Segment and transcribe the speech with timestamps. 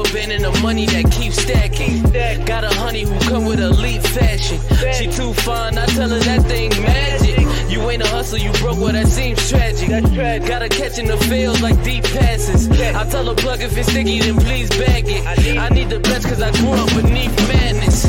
[0.00, 2.02] Rubber band and the money that keeps stacking.
[2.44, 4.58] Got a honey who come with elite fashion.
[4.94, 7.38] She too fine, I tell her that thing magic.
[7.70, 9.88] You ain't a hustler, you broke, well that seems tragic.
[9.88, 12.70] Got her catching the field like deep passes.
[12.70, 15.58] I tell her plug if it's sticky, then please bag it.
[15.58, 18.06] I need the best cause I grew up beneath madness.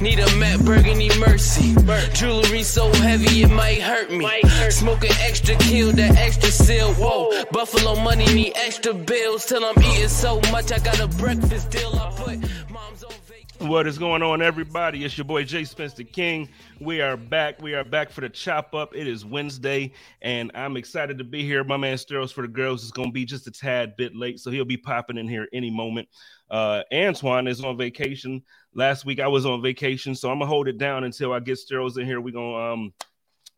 [0.00, 1.74] Need a Matt Burgundy mercy.
[2.12, 4.28] Jewelry so heavy it might hurt me.
[4.70, 6.92] Smoking extra kill, that extra seal.
[6.94, 11.70] Whoa, Buffalo money need extra bills till I'm eating so much I got a breakfast
[11.70, 11.94] deal.
[11.94, 12.38] I put
[12.70, 13.68] mom's on vacation.
[13.68, 15.02] What is going on, everybody?
[15.02, 16.50] It's your boy Jay Spencer King.
[16.78, 17.62] We are back.
[17.62, 18.94] We are back for the chop up.
[18.94, 21.64] It is Wednesday, and I'm excited to be here.
[21.64, 24.40] My man Steros for the girls is going to be just a tad bit late,
[24.40, 26.06] so he'll be popping in here any moment.
[26.50, 28.42] Uh, Antoine is on vacation.
[28.76, 31.58] Last week I was on vacation, so I'm gonna hold it down until I get
[31.58, 32.20] Steros in here.
[32.20, 32.92] We're gonna um,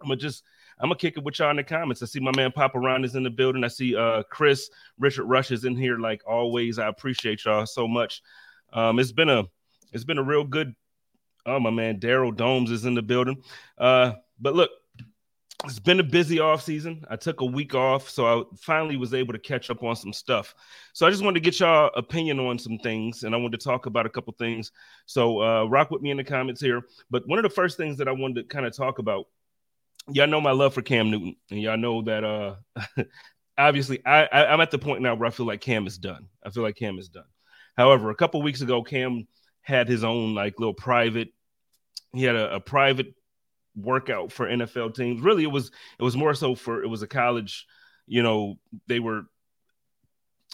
[0.00, 0.44] I'm gonna just
[0.78, 2.00] I'm gonna kick it with y'all in the comments.
[2.04, 3.64] I see my man Papa Ron is in the building.
[3.64, 6.78] I see uh Chris Richard Rush is in here like always.
[6.78, 8.22] I appreciate y'all so much.
[8.72, 9.42] Um, it's been a
[9.92, 10.72] it's been a real good.
[11.44, 13.42] Oh my man, Daryl Domes is in the building.
[13.76, 14.70] Uh, but look,
[15.64, 17.04] it's been a busy off season.
[17.10, 20.12] I took a week off, so I finally was able to catch up on some
[20.12, 20.54] stuff.
[20.92, 23.64] So I just wanted to get y'all opinion on some things, and I wanted to
[23.64, 24.70] talk about a couple things.
[25.06, 26.82] So uh, rock with me in the comments here.
[27.10, 29.26] But one of the first things that I wanted to kind of talk about,
[30.08, 32.54] y'all know my love for Cam Newton, and y'all know that uh,
[33.58, 36.28] obviously I, I I'm at the point now where I feel like Cam is done.
[36.44, 37.26] I feel like Cam is done.
[37.76, 39.26] However, a couple weeks ago, Cam
[39.62, 41.30] had his own like little private.
[42.12, 43.14] He had a, a private
[43.78, 45.20] workout for NFL teams.
[45.22, 47.66] Really, it was it was more so for it was a college.
[48.06, 49.22] You know, they were.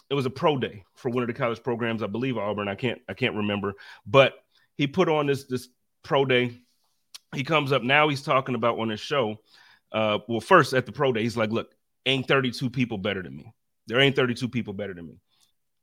[0.09, 2.67] It was a pro day for one of the college programs, I believe Auburn.
[2.67, 3.73] I can't I can't remember,
[4.05, 4.33] but
[4.75, 5.67] he put on this this
[6.03, 6.61] pro day.
[7.33, 8.07] He comes up now.
[8.07, 9.37] He's talking about on his show.
[9.91, 11.73] Uh, well, first at the pro day, he's like, "Look,
[12.05, 13.51] ain't 32 people better than me.
[13.87, 15.19] There ain't 32 people better than me."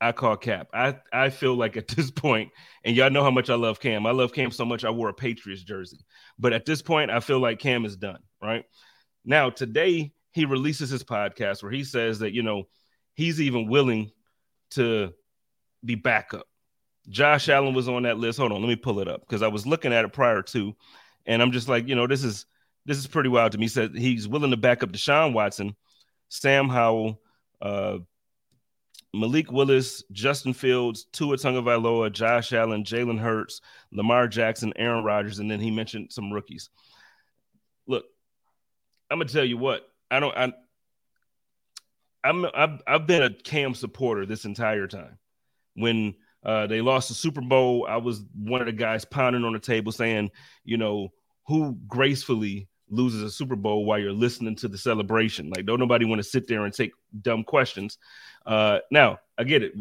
[0.02, 0.68] I call Cap.
[0.74, 2.50] I I feel like at this point,
[2.84, 4.06] and y'all know how much I love Cam.
[4.06, 6.00] I love Cam so much I wore a Patriots jersey.
[6.38, 8.18] But at this point, I feel like Cam is done.
[8.42, 8.64] Right
[9.24, 12.64] now, today he releases his podcast where he says that you know
[13.14, 14.10] he's even willing
[14.70, 15.12] to
[15.84, 16.46] be backup.
[17.08, 18.38] Josh Allen was on that list.
[18.38, 20.74] Hold on, let me pull it up because I was looking at it prior to,
[21.26, 22.46] and I'm just like, you know, this is
[22.86, 23.64] this is pretty wild to me.
[23.64, 25.76] He said he's willing to back up Deshaun Watson,
[26.28, 27.20] Sam Howell,
[27.60, 27.98] uh,
[29.14, 35.50] Malik Willis, Justin Fields, Tua Tagovailoa, Josh Allen, Jalen Hurts, Lamar Jackson, Aaron Rodgers, and
[35.50, 36.70] then he mentioned some rookies.
[37.86, 38.06] Look,
[39.10, 39.82] I'm gonna tell you what.
[40.10, 40.36] I don't.
[40.36, 40.52] I,
[42.24, 42.46] I'm.
[42.54, 45.18] I've, I've been a Cam supporter this entire time.
[45.74, 49.52] When uh, they lost the Super Bowl, I was one of the guys pounding on
[49.52, 50.30] the table saying,
[50.64, 51.12] you know,
[51.46, 55.50] who gracefully loses a Super Bowl while you're listening to the celebration.
[55.50, 57.98] Like, don't nobody want to sit there and take dumb questions.
[58.46, 59.72] Uh, now, I get it.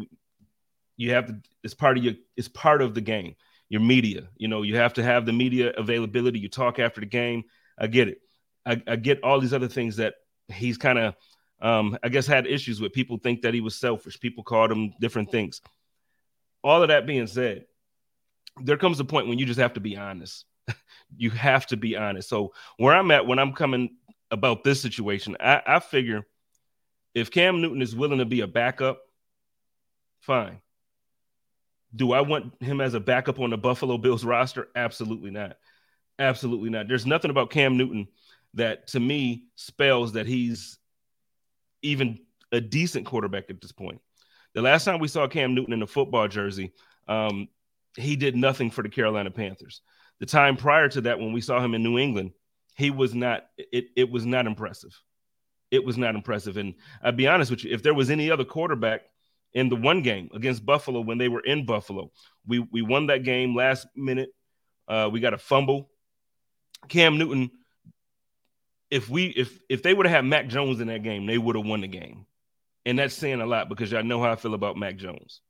[0.96, 1.40] You have to.
[1.62, 2.14] It's part of your.
[2.36, 3.36] It's part of the game.
[3.68, 4.28] Your media.
[4.36, 6.38] You know, you have to have the media availability.
[6.38, 7.44] You talk after the game.
[7.78, 8.18] I get it.
[8.64, 10.14] I, I get all these other things that
[10.48, 11.14] he's kind of,
[11.60, 12.92] um, I guess, had issues with.
[12.92, 14.20] People think that he was selfish.
[14.20, 15.60] People called him different things.
[16.62, 17.64] All of that being said,
[18.62, 20.44] there comes a point when you just have to be honest.
[21.16, 22.28] You have to be honest.
[22.28, 23.96] So where I'm at when I'm coming
[24.30, 26.26] about this situation, I, I figure
[27.14, 29.00] if Cam Newton is willing to be a backup,
[30.20, 30.60] fine.
[31.94, 34.68] Do I want him as a backup on the Buffalo Bills roster?
[34.74, 35.56] Absolutely not.
[36.18, 36.88] Absolutely not.
[36.88, 38.08] There's nothing about Cam Newton
[38.54, 40.78] that to me spells that he's
[41.82, 42.20] even
[42.52, 44.00] a decent quarterback at this point.
[44.54, 46.72] The last time we saw Cam Newton in a football jersey,
[47.08, 47.48] um,
[47.96, 49.80] he did nothing for the Carolina Panthers.
[50.22, 52.30] The time prior to that, when we saw him in New England,
[52.76, 53.46] he was not.
[53.58, 54.96] It, it was not impressive.
[55.72, 56.56] It was not impressive.
[56.58, 59.00] And I'll be honest with you, if there was any other quarterback
[59.52, 62.12] in the one game against Buffalo when they were in Buffalo.
[62.46, 64.30] We we won that game last minute.
[64.86, 65.90] Uh, we got a fumble.
[66.88, 67.50] Cam Newton.
[68.92, 71.56] If we if if they would have had Mac Jones in that game, they would
[71.56, 72.26] have won the game.
[72.86, 75.40] And that's saying a lot because y'all know how I feel about Mac Jones.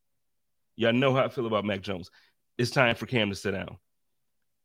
[0.76, 2.10] Y'all know how I feel about Mac Jones.
[2.56, 3.76] It's time for Cam to sit down.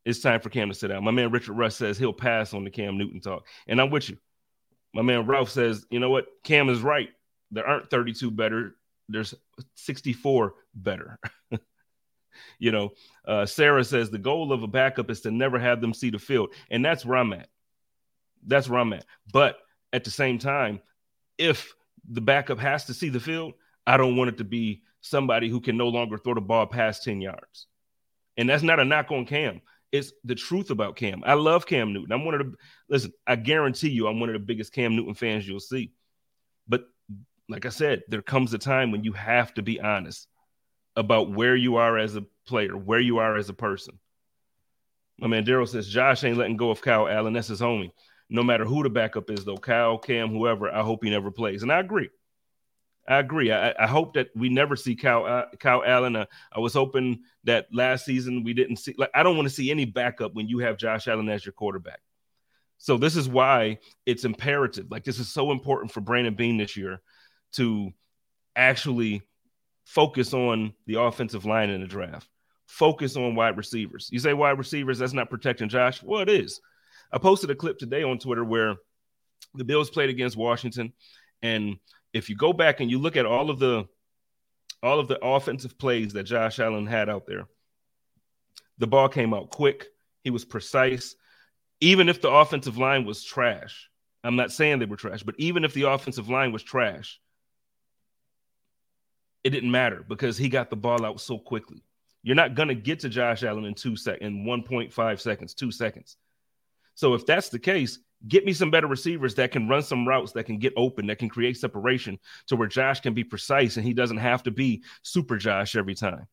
[0.07, 1.04] It's time for Cam to sit down.
[1.04, 3.45] My man Richard Russ says he'll pass on the Cam Newton talk.
[3.68, 4.18] And I'm with you.
[4.94, 6.27] My man Ralph says, you know what?
[6.45, 7.09] Cam is right.
[7.51, 8.77] There aren't 32 better.
[9.09, 9.36] There's
[9.75, 11.19] 64 better.
[12.57, 12.92] you know,
[13.27, 16.19] uh, Sarah says the goal of a backup is to never have them see the
[16.19, 16.53] field.
[16.71, 17.50] And that's where I'm at.
[18.45, 19.06] That's where I'm at.
[19.33, 19.57] But
[19.92, 20.80] at the same time,
[21.38, 21.74] if
[22.10, 23.56] the backup has to see the field,
[23.86, 27.03] I don't want it to be somebody who can no longer throw the ball past
[27.03, 27.68] 10 yards.
[28.38, 29.60] And that's not a knock on Cam.
[29.92, 31.24] It's the truth about Cam.
[31.25, 32.12] I love Cam Newton.
[32.12, 32.57] I'm one of the
[32.89, 35.94] listen, I guarantee you I'm one of the biggest Cam Newton fans you'll see.
[36.68, 36.84] But
[37.48, 40.28] like I said, there comes a time when you have to be honest
[40.95, 43.98] about where you are as a player, where you are as a person.
[45.19, 47.34] My man Daryl says Josh ain't letting go of Kyle Allen.
[47.34, 47.92] That's his homie.
[48.30, 51.63] No matter who the backup is, though, Kyle, Cam, whoever, I hope he never plays.
[51.63, 52.10] And I agree.
[53.07, 53.51] I agree.
[53.51, 56.15] I, I hope that we never see Kyle uh, Kyle Allen.
[56.15, 58.95] Uh, I was hoping that last season we didn't see.
[58.98, 61.54] Like, I don't want to see any backup when you have Josh Allen as your
[61.54, 62.00] quarterback.
[62.77, 64.92] So this is why it's imperative.
[64.92, 67.01] Like this is so important for Brandon Beane this year
[67.54, 67.92] to
[68.56, 69.24] actually
[69.86, 72.27] focus on the offensive line in the draft.
[72.68, 74.10] Focus on wide receivers.
[74.12, 76.03] You say wide receivers, that's not protecting Josh.
[76.03, 76.60] Well, it is.
[77.12, 78.75] I posted a clip today on Twitter where
[79.56, 80.94] the Bills played against Washington
[81.42, 81.77] and
[82.13, 83.88] if you go back and you look at all of the
[84.83, 87.48] all of the offensive plays that Josh Allen had out there,
[88.77, 89.88] the ball came out quick.
[90.24, 91.15] He was precise.
[91.80, 93.89] Even if the offensive line was trash,
[94.24, 97.19] I'm not saying they were trash, but even if the offensive line was trash,
[99.44, 101.83] it didn't matter because he got the ball out so quickly.
[102.24, 105.71] You're not going to get to Josh Allen in two sec in 1.5 seconds, two
[105.71, 106.18] seconds.
[106.95, 110.31] So if that's the case, Get me some better receivers that can run some routes
[110.31, 112.18] that can get open, that can create separation
[112.48, 115.94] to where Josh can be precise and he doesn't have to be super Josh every
[115.94, 116.28] time.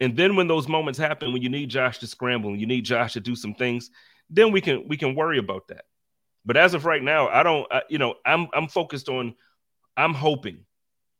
[0.00, 2.84] And then when those moments happen, when you need Josh to scramble and you need
[2.84, 3.90] Josh to do some things,
[4.30, 5.84] then we can we can worry about that.
[6.44, 7.70] But as of right now, I don't.
[7.70, 9.34] I, you know, I'm I'm focused on.
[9.96, 10.64] I'm hoping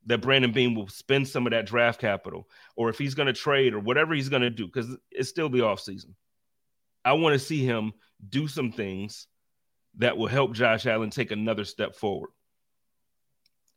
[0.07, 3.33] that Brandon Beane will spend some of that draft capital, or if he's going to
[3.35, 6.15] trade or whatever he's going to do, because it's still the offseason.
[7.05, 7.93] I want to see him
[8.27, 9.27] do some things
[9.99, 12.31] that will help Josh Allen take another step forward.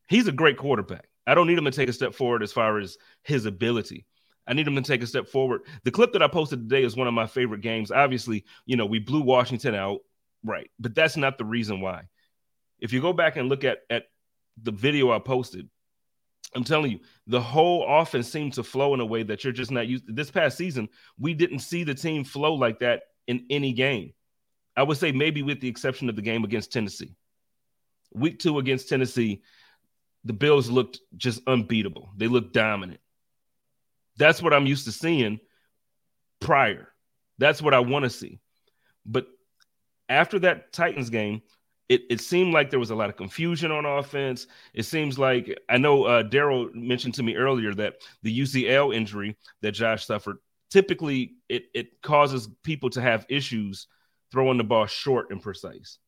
[0.08, 1.08] He's a great quarterback.
[1.26, 4.06] I don't need him to take a step forward as far as his ability.
[4.46, 5.62] I need him to take a step forward.
[5.84, 7.92] The clip that I posted today is one of my favorite games.
[7.92, 10.00] Obviously, you know, we blew Washington out,
[10.44, 10.70] right?
[10.80, 12.04] But that's not the reason why.
[12.80, 14.04] If you go back and look at at
[14.62, 15.70] the video I posted,
[16.54, 19.72] I'm telling you, the whole offense seemed to flow in a way that you're just
[19.72, 20.04] not used.
[20.08, 24.14] This past season, we didn't see the team flow like that in any game.
[24.76, 27.16] I would say maybe with the exception of the game against Tennessee.
[28.14, 29.42] Week two against Tennessee,
[30.24, 32.12] the Bills looked just unbeatable.
[32.16, 33.00] They looked dominant.
[34.18, 35.40] That's what I'm used to seeing
[36.40, 36.90] prior.
[37.38, 38.40] That's what I want to see.
[39.06, 39.28] But
[40.08, 41.42] after that Titans game,
[41.90, 44.48] it, it seemed like there was a lot of confusion on offense.
[44.74, 49.36] It seems like I know uh, Daryl mentioned to me earlier that the UCL injury
[49.62, 50.38] that Josh suffered
[50.70, 53.88] typically it, it causes people to have issues
[54.34, 56.00] throwing the ball short and precise,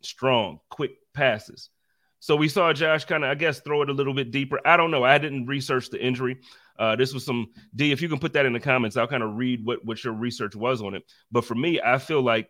[0.00, 1.68] strong, quick passes.
[2.20, 4.60] So we saw Josh kind of, I guess, throw it a little bit deeper.
[4.64, 5.04] I don't know.
[5.04, 6.38] I didn't research the injury.
[6.78, 7.92] Uh, this was some D.
[7.92, 10.14] If you can put that in the comments, I'll kind of read what what your
[10.14, 11.02] research was on it.
[11.30, 12.48] But for me, I feel like,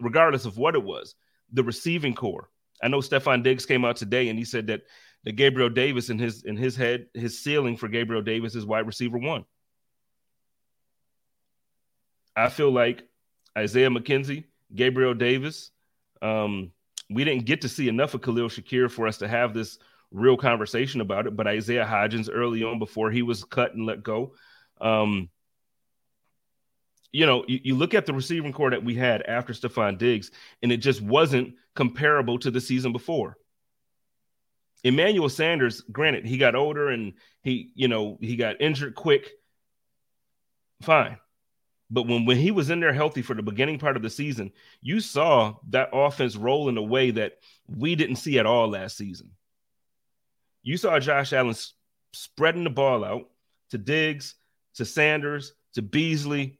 [0.00, 1.14] regardless of what it was,
[1.52, 2.48] the receiving corps.
[2.80, 4.82] I know Stefon Diggs came out today and he said that
[5.24, 8.86] that Gabriel Davis in his in his head, his ceiling for Gabriel Davis is wide
[8.86, 9.44] receiver one.
[12.36, 13.02] I feel like
[13.56, 15.70] Isaiah McKenzie, Gabriel Davis.
[16.20, 16.72] Um,
[17.10, 19.78] we didn't get to see enough of Khalil Shakir for us to have this
[20.10, 21.36] real conversation about it.
[21.36, 24.34] But Isaiah Hodgins early on, before he was cut and let go,
[24.80, 25.28] um,
[27.12, 30.30] you know, you, you, look at the receiving corps that we had after Stefon Diggs,
[30.62, 33.38] and it just wasn't comparable to the season before.
[34.84, 39.30] Emmanuel Sanders, granted, he got older and he, you know, he got injured quick.
[40.82, 41.18] Fine.
[41.90, 44.52] But when, when he was in there healthy for the beginning part of the season,
[44.82, 48.96] you saw that offense roll in a way that we didn't see at all last
[48.96, 49.30] season.
[50.62, 51.54] You saw Josh Allen
[52.12, 53.30] spreading the ball out
[53.70, 54.34] to Diggs,
[54.74, 56.58] to Sanders, to Beasley.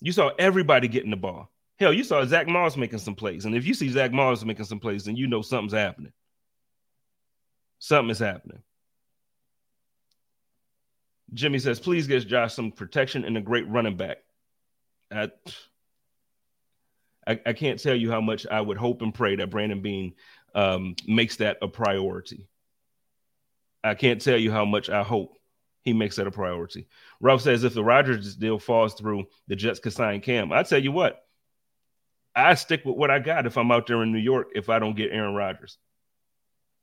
[0.00, 1.50] You saw everybody getting the ball.
[1.78, 3.44] Hell, you saw Zach Moss making some plays.
[3.44, 6.12] And if you see Zach Moss making some plays, then you know something's happening.
[7.78, 8.62] Something is happening.
[11.34, 14.18] Jimmy says, please get Josh some protection and a great running back.
[15.10, 15.30] I,
[17.26, 20.14] I, I can't tell you how much I would hope and pray that Brandon Beane
[20.54, 22.48] um, makes that a priority.
[23.84, 25.34] I can't tell you how much I hope
[25.82, 26.88] he makes that a priority.
[27.20, 30.52] Ralph says if the Rodgers deal falls through, the Jets could sign Cam.
[30.52, 31.24] I tell you what,
[32.34, 34.78] I stick with what I got if I'm out there in New York if I
[34.78, 35.78] don't get Aaron Rodgers.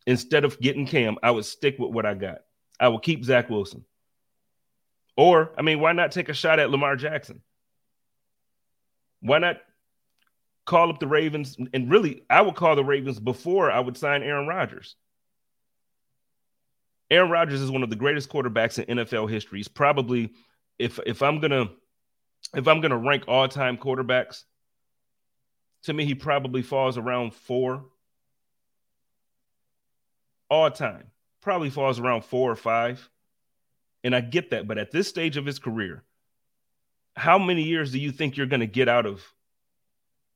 [0.07, 2.39] Instead of getting Cam, I would stick with what I got.
[2.79, 3.85] I will keep Zach Wilson.
[5.17, 7.41] Or, I mean, why not take a shot at Lamar Jackson?
[9.21, 9.57] Why not
[10.65, 11.57] call up the Ravens?
[11.73, 14.95] And really, I would call the Ravens before I would sign Aaron Rodgers.
[17.09, 19.59] Aaron Rodgers is one of the greatest quarterbacks in NFL history.
[19.59, 20.33] He's probably,
[20.79, 21.69] if if I'm gonna
[22.55, 24.43] if I'm gonna rank all time quarterbacks,
[25.83, 27.85] to me, he probably falls around four.
[30.49, 31.11] All time.
[31.41, 33.07] Probably falls around four or five.
[34.05, 34.67] And I get that.
[34.67, 36.03] But at this stage of his career,
[37.15, 39.23] how many years do you think you're going to get out of?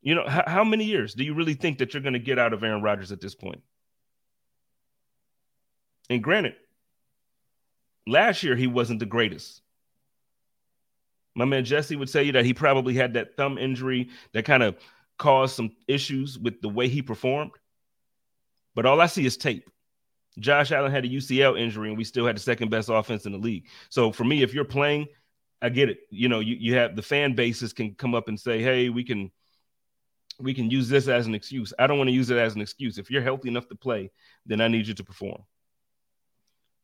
[0.01, 2.51] You know, how, many years do you really think that you're going to get out
[2.51, 3.61] of Aaron Rodgers at this point?
[6.09, 6.55] And granted,
[8.07, 9.61] last year he wasn't the greatest.
[11.35, 14.63] My man Jesse would tell you that he probably had that thumb injury that kind
[14.63, 14.77] of
[15.19, 17.51] caused some issues with the way he performed.
[18.73, 19.69] But all I see is tape.
[20.37, 23.31] Josh Allen had a UCL injury, and we still had the second best offense in
[23.31, 23.67] the league.
[23.89, 25.07] So for me, if you're playing,
[25.61, 25.99] I get it.
[26.09, 29.03] You know, you, you have the fan bases can come up and say, hey, we
[29.03, 29.31] can
[30.39, 31.73] we can use this as an excuse.
[31.77, 32.97] I don't want to use it as an excuse.
[32.97, 34.11] If you're healthy enough to play,
[34.45, 35.43] then I need you to perform.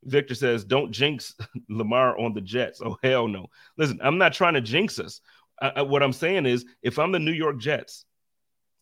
[0.04, 1.36] Victor says, don't jinx
[1.70, 2.82] Lamar on the Jets.
[2.84, 3.48] Oh, hell no.
[3.78, 5.22] Listen, I'm not trying to jinx us.
[5.62, 8.06] I, I, what I'm saying is, if I'm the New York Jets,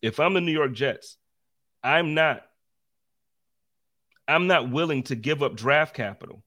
[0.02, 1.18] if I'm the New York Jets,
[1.84, 2.42] I'm not
[4.28, 6.44] I'm not willing to give up draft capital.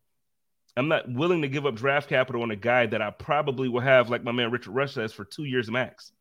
[0.77, 3.81] I'm not willing to give up draft capital on a guy that I probably will
[3.81, 6.13] have, like my man Richard Rush says, for two years max.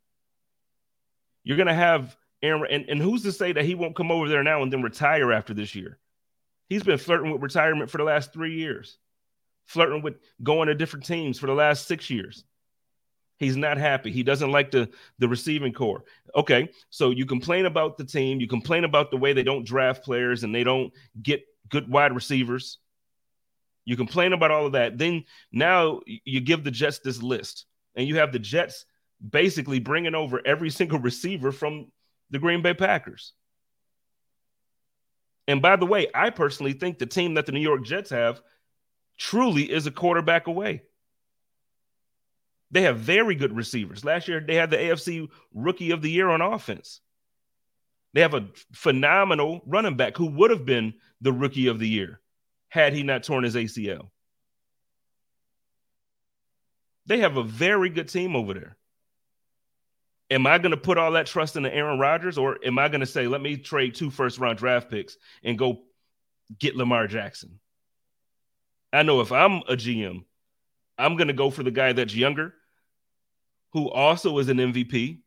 [1.43, 4.43] You're gonna have Aaron, and, and who's to say that he won't come over there
[4.43, 5.99] now and then retire after this year?
[6.69, 8.97] He's been flirting with retirement for the last three years,
[9.65, 12.43] flirting with going to different teams for the last six years.
[13.37, 14.11] He's not happy.
[14.11, 14.89] He doesn't like the
[15.19, 16.03] the receiving corps.
[16.35, 20.03] Okay, so you complain about the team, you complain about the way they don't draft
[20.03, 22.79] players and they don't get good wide receivers.
[23.83, 24.97] You complain about all of that.
[24.97, 27.65] Then now you give the Jets this list,
[27.95, 28.85] and you have the Jets
[29.27, 31.91] basically bringing over every single receiver from
[32.31, 33.33] the Green Bay Packers.
[35.47, 38.41] And by the way, I personally think the team that the New York Jets have
[39.17, 40.81] truly is a quarterback away.
[42.71, 44.03] They have very good receivers.
[44.03, 46.99] Last year, they had the AFC Rookie of the Year on offense.
[48.13, 52.21] They have a phenomenal running back who would have been the Rookie of the Year
[52.69, 54.09] had he not torn his ACL.
[57.05, 58.77] They have a very good team over there.
[60.31, 63.01] Am I going to put all that trust into Aaron Rodgers, or am I going
[63.01, 65.83] to say, let me trade two first round draft picks and go
[66.57, 67.59] get Lamar Jackson?
[68.91, 70.23] I know if I'm a GM,
[70.97, 72.53] I'm going to go for the guy that's younger,
[73.73, 75.19] who also is an MVP,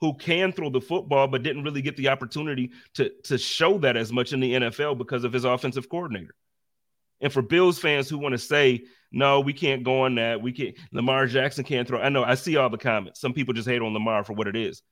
[0.00, 3.96] who can throw the football, but didn't really get the opportunity to, to show that
[3.96, 6.34] as much in the NFL because of his offensive coordinator.
[7.20, 10.42] And for Bills fans who want to say, no, we can't go on that.
[10.42, 12.00] We can't, Lamar Jackson can't throw.
[12.00, 13.20] I know, I see all the comments.
[13.20, 14.82] Some people just hate on Lamar for what it is.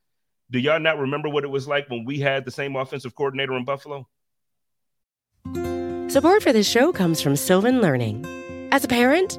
[0.50, 3.54] Do y'all not remember what it was like when we had the same offensive coordinator
[3.54, 4.08] in Buffalo?
[6.08, 8.24] Support for this show comes from Sylvan Learning.
[8.70, 9.38] As a parent,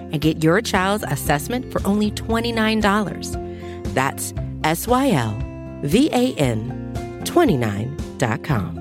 [0.11, 3.93] and get your child's assessment for only $29.
[3.93, 5.37] That's S Y L
[5.83, 8.77] V A N 29.com.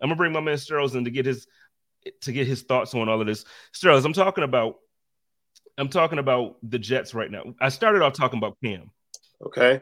[0.00, 1.46] I'm gonna bring my man Sterles in to get his
[2.22, 3.44] to get his thoughts on all of this.
[3.72, 4.76] Sterles, I'm talking about
[5.78, 7.54] I'm talking about the Jets right now.
[7.60, 8.90] I started off talking about Cam.
[9.44, 9.80] Okay.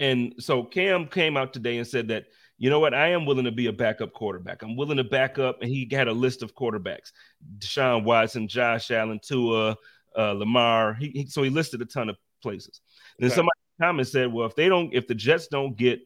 [0.00, 2.26] And so Cam came out today and said that,
[2.58, 4.62] you know what, I am willing to be a backup quarterback.
[4.62, 5.62] I'm willing to back up.
[5.62, 7.12] And he had a list of quarterbacks
[7.58, 9.76] Deshaun Watson, Josh Allen, Tua,
[10.16, 10.94] uh, Lamar.
[10.94, 12.80] He, he, so he listed a ton of places.
[13.18, 13.36] Then okay.
[13.36, 16.00] somebody comment said, well, if they don't, if the Jets don't get,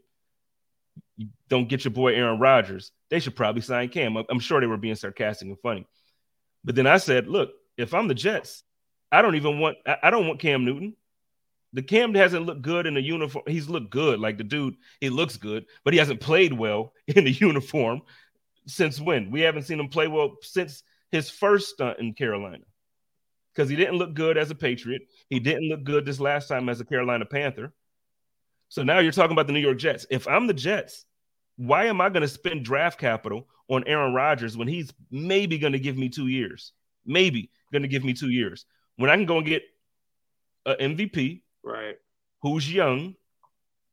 [1.48, 4.16] don't get your boy Aaron Rodgers, they should probably sign Cam.
[4.16, 5.86] I'm sure they were being sarcastic and funny.
[6.64, 8.62] But then I said, look, if I'm the Jets,
[9.10, 10.96] I don't even want, I don't want Cam Newton.
[11.72, 13.44] The Cam hasn't looked good in the uniform.
[13.46, 14.20] He's looked good.
[14.20, 18.02] Like the dude, he looks good, but he hasn't played well in the uniform
[18.66, 19.30] since when?
[19.30, 22.64] We haven't seen him play well since his first stunt in Carolina.
[23.54, 25.02] Because he didn't look good as a Patriot.
[25.28, 27.72] He didn't look good this last time as a Carolina Panther.
[28.68, 30.06] So now you're talking about the New York Jets.
[30.10, 31.04] If I'm the Jets,
[31.56, 35.74] why am I going to spend draft capital on Aaron Rodgers when he's maybe going
[35.74, 36.72] to give me two years?
[37.04, 38.64] Maybe going to give me two years
[38.96, 39.62] when I can go and get
[40.64, 41.96] an MVP, right?
[42.42, 43.14] Who's young,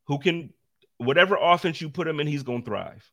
[0.06, 0.52] who can
[0.98, 3.10] whatever offense you put him in, he's to thrive.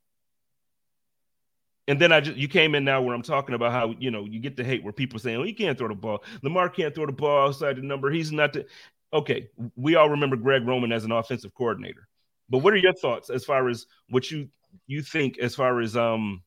[1.87, 4.25] And then I just you came in now where I'm talking about how you know
[4.25, 6.23] you get the hate where people saying, "Oh, he can't throw the ball.
[6.41, 8.11] Lamar can't throw the ball outside the number.
[8.11, 8.65] He's not the."
[9.13, 9.47] Okay,
[9.77, 12.09] we all remember Greg Roman as an offensive coordinator,
[12.49, 14.49] but what are your thoughts as far as what you
[14.85, 16.43] you think as far as um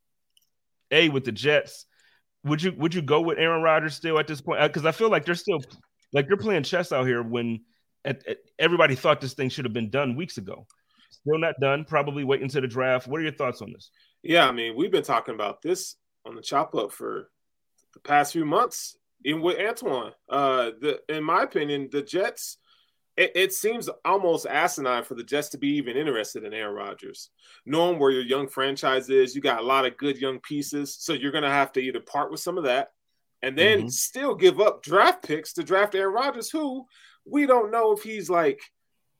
[0.90, 1.86] a with the Jets
[2.44, 4.60] would you would you go with Aaron Rodgers still at this point?
[4.62, 5.60] Because I feel like they're still
[6.12, 7.60] like they're playing chess out here when
[8.04, 10.66] at, at, everybody thought this thing should have been done weeks ago.
[11.10, 11.84] Still not done.
[11.84, 13.06] Probably waiting to the draft.
[13.06, 13.90] What are your thoughts on this?
[14.22, 17.30] Yeah, I mean, we've been talking about this on the chop up for
[17.94, 20.12] the past few months, even with Antoine.
[20.28, 22.58] Uh, the in my opinion, the Jets
[23.16, 27.30] it, it, seems almost asinine for the Jets to be even interested in Aaron Rodgers.
[27.66, 30.96] Knowing where your young franchise is, you got a lot of good young pieces.
[30.98, 32.92] So you're going to have to either part with some of that
[33.42, 33.88] and then mm-hmm.
[33.88, 36.86] still give up draft picks to draft Aaron Rodgers, who
[37.24, 38.60] we don't know if he's like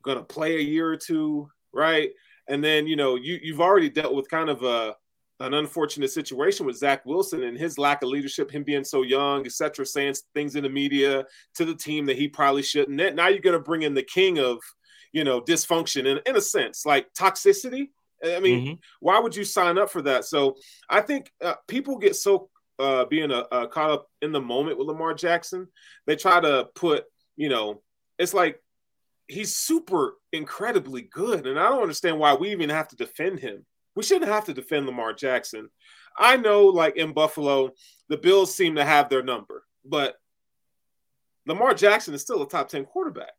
[0.03, 2.11] going to play a year or two, right?
[2.47, 4.95] And then, you know, you, you've already dealt with kind of a
[5.41, 9.43] an unfortunate situation with Zach Wilson and his lack of leadership, him being so young,
[9.45, 13.15] etc., saying things in the media to the team that he probably shouldn't.
[13.15, 14.59] Now you're going to bring in the king of,
[15.11, 17.89] you know, dysfunction in, in a sense, like toxicity.
[18.23, 18.73] I mean, mm-hmm.
[18.99, 20.25] why would you sign up for that?
[20.25, 24.41] So I think uh, people get so uh, being a, uh, caught up in the
[24.41, 25.67] moment with Lamar Jackson,
[26.05, 27.81] they try to put, you know,
[28.21, 28.61] it's like
[29.27, 33.65] he's super incredibly good, and I don't understand why we even have to defend him
[33.95, 35.69] we shouldn't have to defend Lamar Jackson.
[36.17, 37.71] I know, like in Buffalo,
[38.09, 40.15] the Bills seem to have their number, but
[41.45, 43.31] Lamar Jackson is still a top 10 quarterback.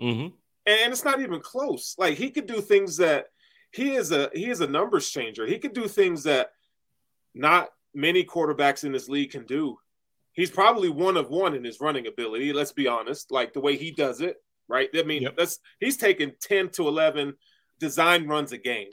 [0.00, 0.34] Mm-hmm.
[0.66, 1.94] And it's not even close.
[1.98, 3.26] Like he could do things that
[3.72, 5.46] he is a he is a numbers changer.
[5.46, 6.50] He could do things that
[7.34, 9.78] not many quarterbacks in this league can do.
[10.40, 13.76] He's probably one of one in his running ability, let's be honest, like the way
[13.76, 14.36] he does it,
[14.68, 14.88] right?
[14.94, 15.36] I mean, yep.
[15.36, 17.34] that's he's taking 10 to 11
[17.78, 18.88] design runs a game.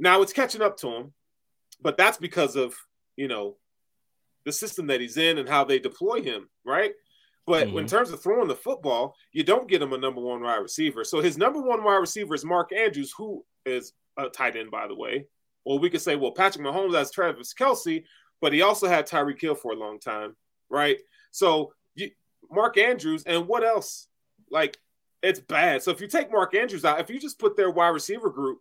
[0.00, 1.12] Now it's catching up to him,
[1.80, 2.74] but that's because of
[3.14, 3.56] you know
[4.44, 6.90] the system that he's in and how they deploy him, right?
[7.46, 7.78] But mm-hmm.
[7.78, 11.04] in terms of throwing the football, you don't get him a number one wide receiver.
[11.04, 14.88] So his number one wide receiver is Mark Andrews, who is a tight end, by
[14.88, 15.26] the way.
[15.64, 18.02] Well, we could say, well, Patrick Mahomes has Travis Kelce,
[18.40, 20.34] but he also had Tyreek Hill for a long time,
[20.70, 20.98] right?
[21.30, 22.10] So you,
[22.50, 24.08] Mark Andrews, and what else?
[24.50, 24.78] Like,
[25.22, 25.82] it's bad.
[25.82, 28.60] So if you take Mark Andrews out, if you just put their wide receiver group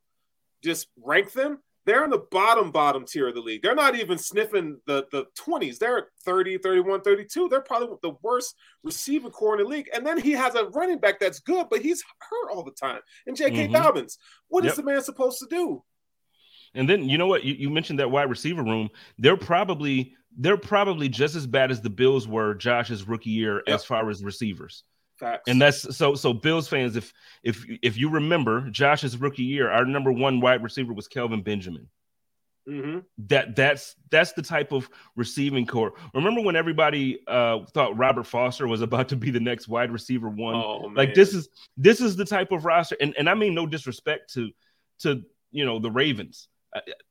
[0.64, 3.62] just rank them, they're in the bottom, bottom tier of the league.
[3.62, 5.78] They're not even sniffing the, the 20s.
[5.78, 7.50] They're at 30, 31, 32.
[7.50, 9.90] They're probably the worst receiving corps in the league.
[9.94, 13.02] And then he has a running back that's good, but he's hurt all the time.
[13.28, 13.66] And J.K.
[13.66, 13.74] Mm-hmm.
[13.74, 14.72] Dobbins, what yep.
[14.72, 15.84] is the man supposed to do?
[16.74, 17.44] And then you know what?
[17.44, 18.90] You, you mentioned that wide receiver room.
[19.20, 23.76] They're probably they're probably just as bad as the Bills were Josh's rookie year yep.
[23.76, 24.84] as far as receivers.
[25.18, 25.44] Facts.
[25.48, 29.86] And that's so so Bills fans, if if if you remember Josh's rookie year, our
[29.86, 31.88] number one wide receiver was Kelvin Benjamin.
[32.68, 33.00] Mm-hmm.
[33.28, 35.94] That that's that's the type of receiving corps.
[36.14, 40.30] Remember when everybody uh, thought Robert Foster was about to be the next wide receiver
[40.30, 40.56] one?
[40.56, 43.66] Oh, like this is this is the type of roster, and and I mean no
[43.66, 44.52] disrespect to
[45.00, 46.48] to you know the Ravens.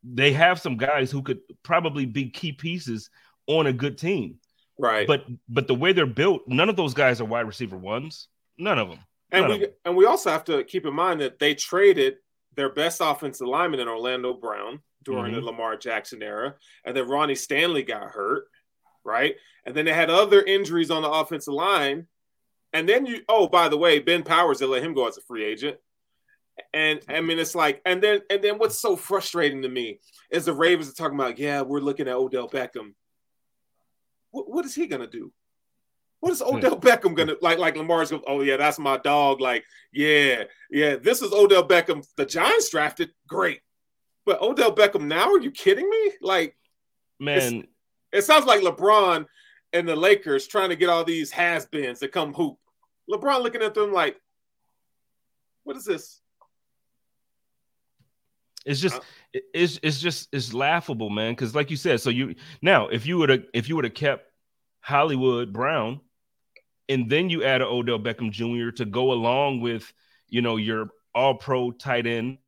[0.02, 3.10] They have some guys who could probably be key pieces
[3.46, 4.38] on a good team.
[4.78, 5.06] Right.
[5.06, 8.28] But but the way they're built, none of those guys are wide receiver ones.
[8.58, 8.98] None of them.
[9.32, 12.16] None and we and we also have to keep in mind that they traded
[12.54, 15.40] their best offensive lineman in Orlando Brown during mm-hmm.
[15.40, 18.44] the Lamar Jackson era, and then Ronnie Stanley got hurt,
[19.04, 19.34] right?
[19.64, 22.06] And then they had other injuries on the offensive line.
[22.72, 25.22] And then you oh, by the way, Ben Powers, they let him go as a
[25.22, 25.76] free agent.
[26.74, 30.44] And I mean, it's like, and then and then what's so frustrating to me is
[30.44, 32.92] the Ravens are talking about, yeah, we're looking at Odell Beckham
[34.32, 35.32] what, what is he going to do?
[36.18, 36.56] What is hmm.
[36.56, 37.58] Odell Beckham gonna like?
[37.58, 39.40] Like Lamar's going, oh yeah, that's my dog.
[39.40, 42.06] Like, yeah, yeah, this is Odell Beckham.
[42.16, 43.60] The Giants drafted, great.
[44.24, 45.32] But Odell Beckham now?
[45.32, 46.12] Are you kidding me?
[46.20, 46.56] Like,
[47.18, 47.66] man,
[48.12, 49.26] it sounds like LeBron
[49.72, 52.56] and the Lakers trying to get all these has-beens to come hoop.
[53.10, 54.16] LeBron looking at them like,
[55.64, 56.20] what is this?
[58.64, 61.32] It's just uh, it's it's just it's laughable, man.
[61.32, 63.94] Because like you said, so you now if you would have if you would have
[63.94, 64.30] kept
[64.80, 66.00] Hollywood Brown,
[66.88, 68.74] and then you add an Odell Beckham Jr.
[68.76, 69.92] to go along with
[70.28, 72.38] you know your All Pro tight end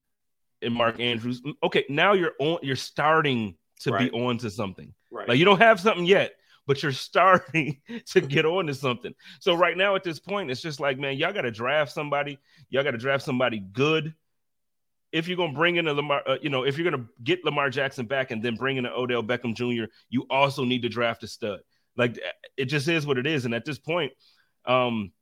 [0.62, 1.42] and Mark Andrews.
[1.62, 2.59] Okay, now you're on.
[2.62, 4.11] You're starting to right.
[4.11, 4.92] be on to something.
[5.11, 5.29] Right.
[5.29, 6.33] Like you don't have something yet,
[6.66, 9.14] but you're starting to get on to something.
[9.40, 12.38] So right now at this point, it's just like, man, y'all got to draft somebody.
[12.70, 14.14] Y'all got to draft somebody good.
[15.14, 17.70] If you're gonna bring in a Lamar, uh, you know, if you're gonna get Lamar
[17.70, 21.22] Jackson back and then bring in an Odell Beckham Jr., you also need to draft
[21.22, 21.61] a stud.
[21.96, 22.18] Like
[22.57, 23.44] it just is what it is.
[23.44, 24.12] And at this point,
[24.66, 25.12] um,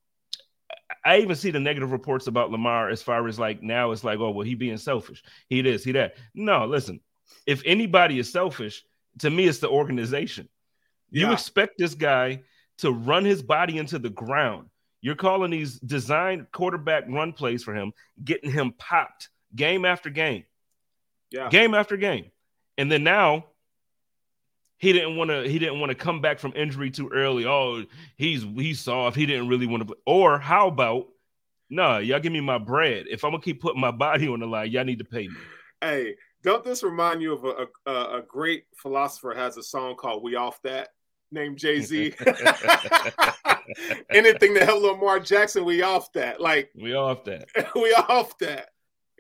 [1.05, 4.19] I even see the negative reports about Lamar as far as like now it's like,
[4.19, 5.23] oh, well, he being selfish.
[5.49, 6.15] He this, he that.
[6.35, 7.01] No, listen,
[7.47, 8.83] if anybody is selfish,
[9.19, 10.49] to me, it's the organization.
[11.11, 12.43] You expect this guy
[12.79, 14.69] to run his body into the ground.
[15.03, 17.93] You're calling these designed quarterback run plays for him,
[18.25, 20.45] getting him popped game after game.
[21.31, 21.49] Yeah.
[21.49, 22.31] Game after game.
[22.79, 23.47] And then now
[24.79, 27.47] he didn't want to he didn't want to come back from injury too early.
[27.47, 27.85] Oh,
[28.17, 29.17] he's he's soft.
[29.17, 29.97] He didn't really want to play.
[30.07, 31.09] Or how about
[31.71, 33.07] no, nah, y'all give me my bread.
[33.09, 35.37] If I'm gonna keep putting my body on the line, y'all need to pay me.
[35.81, 40.23] Hey, don't this remind you of a, a, a great philosopher has a song called
[40.23, 40.89] "We Off That"?
[41.33, 42.15] named Jay Z.
[44.11, 46.41] Anything to help Lamar Jackson, we off that.
[46.41, 47.49] Like we off that.
[47.75, 48.71] we off that.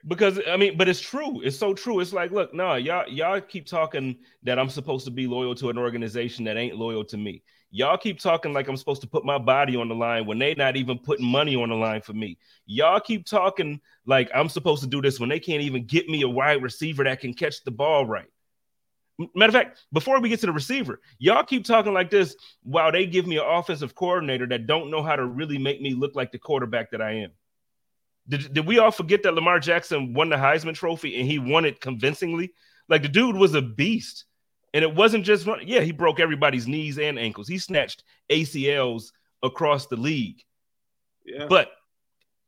[0.06, 1.40] Because I mean, but it's true.
[1.42, 2.00] It's so true.
[2.00, 5.70] It's like, look, no, y'all, y'all keep talking that I'm supposed to be loyal to
[5.70, 7.42] an organization that ain't loyal to me.
[7.70, 10.54] Y'all keep talking like I'm supposed to put my body on the line when they
[10.54, 12.36] not even putting money on the line for me.
[12.66, 16.22] Y'all keep talking like I'm supposed to do this when they can't even get me
[16.22, 18.28] a wide receiver that can catch the ball right.
[19.34, 22.92] Matter of fact, before we get to the receiver, y'all keep talking like this while
[22.92, 26.14] they give me an offensive coordinator that don't know how to really make me look
[26.14, 27.30] like the quarterback that I am.
[28.28, 31.64] Did, did we all forget that Lamar Jackson won the Heisman Trophy and he won
[31.64, 32.52] it convincingly?
[32.88, 34.26] Like the dude was a beast.
[34.74, 37.46] And it wasn't just, yeah, he broke everybody's knees and ankles.
[37.46, 40.42] He snatched ACLs across the league.
[41.26, 41.46] Yeah.
[41.46, 41.70] But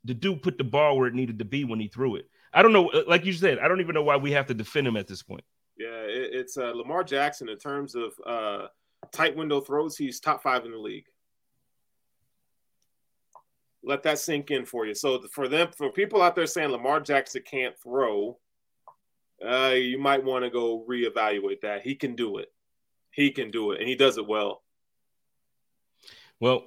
[0.05, 2.27] the dude put the ball where it needed to be when he threw it.
[2.53, 4.87] I don't know, like you said, I don't even know why we have to defend
[4.87, 5.45] him at this point.
[5.77, 8.67] Yeah, it, it's uh, Lamar Jackson in terms of uh,
[9.13, 9.97] tight window throws.
[9.97, 11.07] He's top five in the league.
[13.85, 14.95] Let that sink in for you.
[14.95, 18.39] So for them, for people out there saying Lamar Jackson can't throw,
[19.45, 21.83] uh, you might want to go reevaluate that.
[21.83, 22.51] He can do it.
[23.11, 24.63] He can do it, and he does it well.
[26.41, 26.65] Well,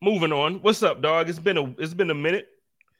[0.00, 0.62] moving on.
[0.62, 1.28] What's up, dog?
[1.28, 2.48] It's been a it's been a minute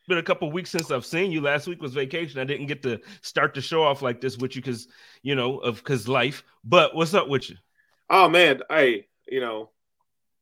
[0.08, 1.40] been a couple weeks since I've seen you.
[1.40, 2.40] Last week was vacation.
[2.40, 4.88] I didn't get to start the show off like this with you because
[5.22, 6.44] you know of because life.
[6.64, 7.56] But what's up with you?
[8.10, 9.70] Oh man, hey, you know,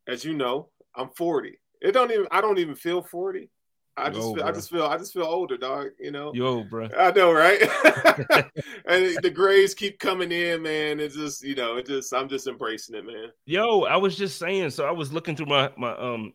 [0.08, 1.58] as you know, I'm 40.
[1.80, 3.48] It don't even I don't even feel 40.
[3.96, 5.88] I just feel, I just feel I just feel older, dog.
[5.98, 6.88] You know, you old, bro.
[6.96, 7.60] I know, right?
[8.86, 11.00] and the grays keep coming in, man.
[11.00, 13.30] It's just you know, it just I'm just embracing it, man.
[13.46, 14.70] Yo, I was just saying.
[14.70, 16.32] So I was looking through my my um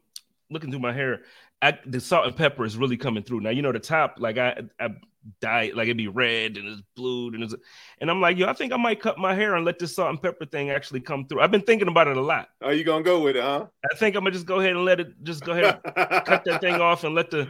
[0.50, 1.24] looking through my hair.
[1.66, 3.40] I, the salt and pepper is really coming through.
[3.40, 4.90] Now you know the top, like I, I
[5.40, 7.56] dye like it'd be red and it's blue and it's,
[8.00, 10.12] and I'm like, yo, I think I might cut my hair and let this salt
[10.12, 11.42] and pepper thing actually come through.
[11.42, 12.50] I've been thinking about it a lot.
[12.62, 13.66] Are you gonna go with it, huh?
[13.92, 15.82] I think I'm gonna just go ahead and let it, just go ahead,
[16.26, 17.48] cut that thing off and let the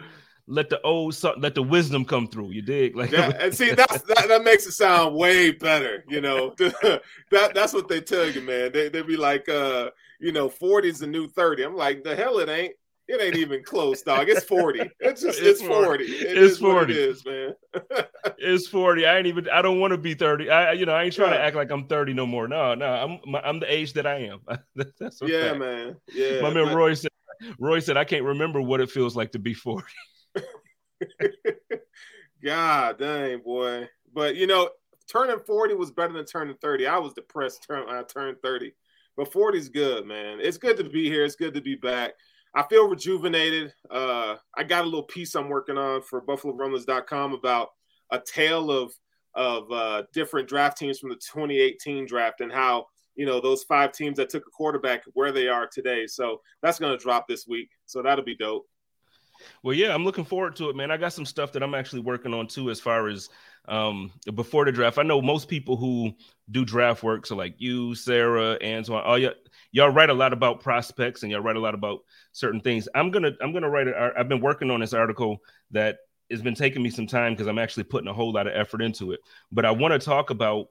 [0.47, 2.51] let the old let the wisdom come through.
[2.51, 2.95] You dig?
[2.95, 6.06] Like, yeah, and see, that's that, that makes it sound way better.
[6.08, 8.71] You know, that that's what they tell you, man.
[8.71, 9.89] They they be like, uh,
[10.21, 11.63] you know, 40 is the new 30.
[11.63, 12.75] I'm like, the hell it ain't.
[13.08, 14.30] It ain't even close, dog.
[14.30, 14.80] It's 40.
[15.00, 16.06] It's just it's, it's 40.
[16.06, 16.91] It it's 40.
[16.91, 17.54] it is, man.
[18.39, 19.06] it's 40.
[19.06, 20.50] I ain't even I don't want to be 30.
[20.50, 21.38] I you know, I ain't trying yeah.
[21.38, 22.48] to act like I'm 30 no more.
[22.48, 22.86] No, no.
[22.88, 24.39] I'm I'm the age that I am.
[25.00, 25.32] That's okay.
[25.32, 25.98] Yeah, man.
[26.13, 26.41] Yeah.
[26.41, 26.76] My man.
[26.76, 27.12] Roy said
[27.60, 29.86] Roy said I can't remember what it feels like to be 40.
[32.44, 33.88] God dang, boy.
[34.13, 34.72] But you know,
[35.08, 36.88] turning 40 was better than turning 30.
[36.88, 38.74] I was depressed when I turned 30.
[39.15, 40.39] But 40 is good, man.
[40.41, 41.24] It's good to be here.
[41.24, 42.13] It's good to be back.
[42.56, 43.74] I feel rejuvenated.
[43.91, 47.70] Uh, I got a little piece I'm working on for BuffaloRumblings.com about
[48.12, 48.94] a tale of
[49.36, 53.91] of uh, different draft teams from the 2018 draft and how you know those five
[53.91, 56.08] teams that took a quarterback where they are today.
[56.08, 57.70] So that's going to drop this week.
[57.86, 58.65] So that'll be dope.
[59.63, 60.91] Well, yeah, I'm looking forward to it, man.
[60.91, 63.30] I got some stuff that I'm actually working on too, as far as
[63.67, 64.97] um, before the draft.
[64.97, 66.13] I know most people who
[66.51, 69.34] do draft work, so like you, Sarah, Antoine, all y'all,
[69.71, 71.99] y'all write a lot about prospects and y'all write a lot about
[72.32, 72.88] certain things.
[72.95, 73.95] I'm gonna I'm gonna write it.
[73.95, 75.39] I've been working on this article
[75.71, 75.97] that
[76.32, 78.82] has been taking me some time because I'm actually putting a whole lot of effort
[78.82, 79.19] into it.
[79.51, 80.69] But I want to talk about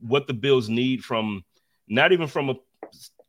[0.00, 1.44] what the Bills need from
[1.88, 2.54] not even from a,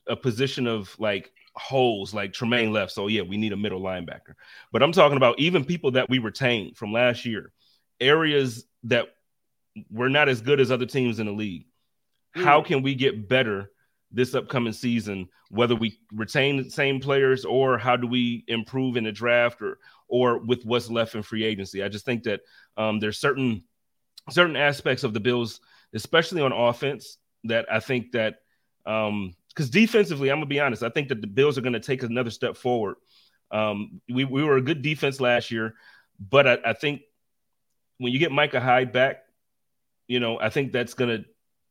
[0.07, 2.91] a position of like holes like Tremaine left.
[2.91, 4.35] So yeah, we need a middle linebacker.
[4.71, 7.51] But I'm talking about even people that we retained from last year,
[8.01, 9.07] areas that
[9.89, 11.65] we're not as good as other teams in the league.
[12.35, 12.43] Mm.
[12.43, 13.71] How can we get better
[14.11, 19.05] this upcoming season, whether we retain the same players or how do we improve in
[19.05, 21.81] the draft or or with what's left in free agency?
[21.83, 22.41] I just think that
[22.75, 23.63] um, there's certain
[24.29, 25.61] certain aspects of the Bills,
[25.93, 28.35] especially on offense, that I think that
[28.85, 32.03] um, because defensively, I'm gonna be honest, I think that the Bills are gonna take
[32.03, 32.95] another step forward.
[33.51, 35.75] Um, we, we were a good defense last year,
[36.19, 37.01] but I, I think
[38.01, 39.23] when you get Micah Hyde back,
[40.07, 41.19] you know, I think that's gonna,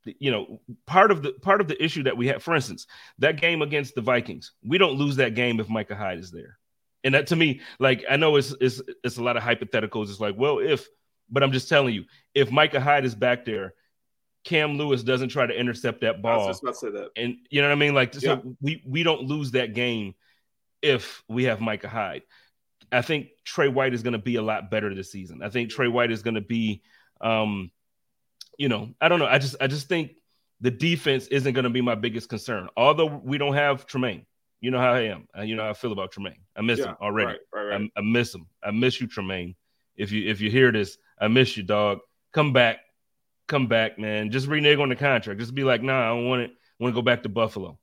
[0.05, 2.87] you know, part of the part of the issue that we have, for instance,
[3.19, 6.57] that game against the Vikings, we don't lose that game if Micah Hyde is there.
[7.03, 10.09] And that to me, like I know it's it's it's a lot of hypotheticals.
[10.09, 10.87] It's like, well, if,
[11.29, 13.75] but I'm just telling you, if Micah Hyde is back there,
[14.45, 16.47] Cam Lewis doesn't try to intercept that ball.
[16.47, 17.11] That.
[17.17, 17.95] And you know what I mean?
[17.95, 18.21] Like, yeah.
[18.21, 20.15] so we we don't lose that game
[20.81, 22.23] if we have Micah Hyde.
[22.93, 25.43] I think Tre White is going to be a lot better this season.
[25.43, 26.83] I think Tre White is going to be,
[27.21, 27.71] um,
[28.59, 29.27] you know, I don't know.
[29.27, 30.13] I just I just think
[30.61, 32.69] the defense isn't going to be my biggest concern.
[32.77, 34.27] Although we don't have Tremaine,
[34.61, 35.29] you know how I am.
[35.45, 36.41] You know how I feel about Tremaine.
[36.57, 37.27] I miss yeah, him already.
[37.27, 37.91] Right, right, right.
[37.97, 38.47] I, I miss him.
[38.63, 39.55] I miss you, Tremaine.
[39.97, 41.99] If you if you hear this, I miss you, dog.
[42.33, 42.79] Come back
[43.51, 44.31] come back, man.
[44.31, 45.41] Just renege on the contract.
[45.41, 46.51] Just be like, nah, I don't want it.
[46.53, 47.79] I want to go back to Buffalo.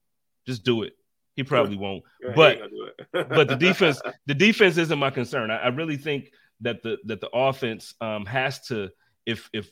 [0.48, 0.94] Just do it.
[1.38, 2.04] He probably won't.
[2.36, 2.60] but
[3.14, 5.50] but the defense, the defense isn't my concern.
[5.50, 8.90] I, I, really think that the that the offense um, has to
[9.26, 9.72] if if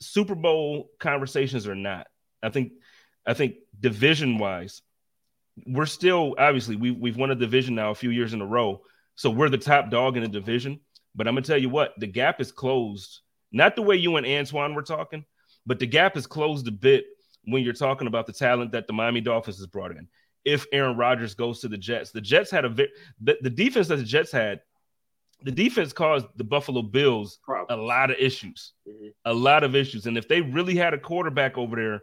[0.00, 2.08] Super Bowl conversations or not.
[2.42, 2.72] I think
[3.24, 4.82] I think division wise,
[5.64, 8.82] we're still obviously we we've won a division now a few years in a row.
[9.14, 10.80] So we're the top dog in the division.
[11.14, 13.20] But I'm gonna tell you what, the gap is closed
[13.52, 15.24] not the way you and Antoine were talking,
[15.64, 17.04] but the gap is closed a bit
[17.44, 20.08] when you're talking about the talent that the Miami Dolphins has brought in.
[20.46, 23.96] If Aaron Rodgers goes to the Jets, the Jets had a the, the defense that
[23.96, 24.60] the Jets had,
[25.42, 27.68] the defense caused the Buffalo Bills Problems.
[27.70, 29.08] a lot of issues, mm-hmm.
[29.24, 30.06] a lot of issues.
[30.06, 32.02] And if they really had a quarterback over there,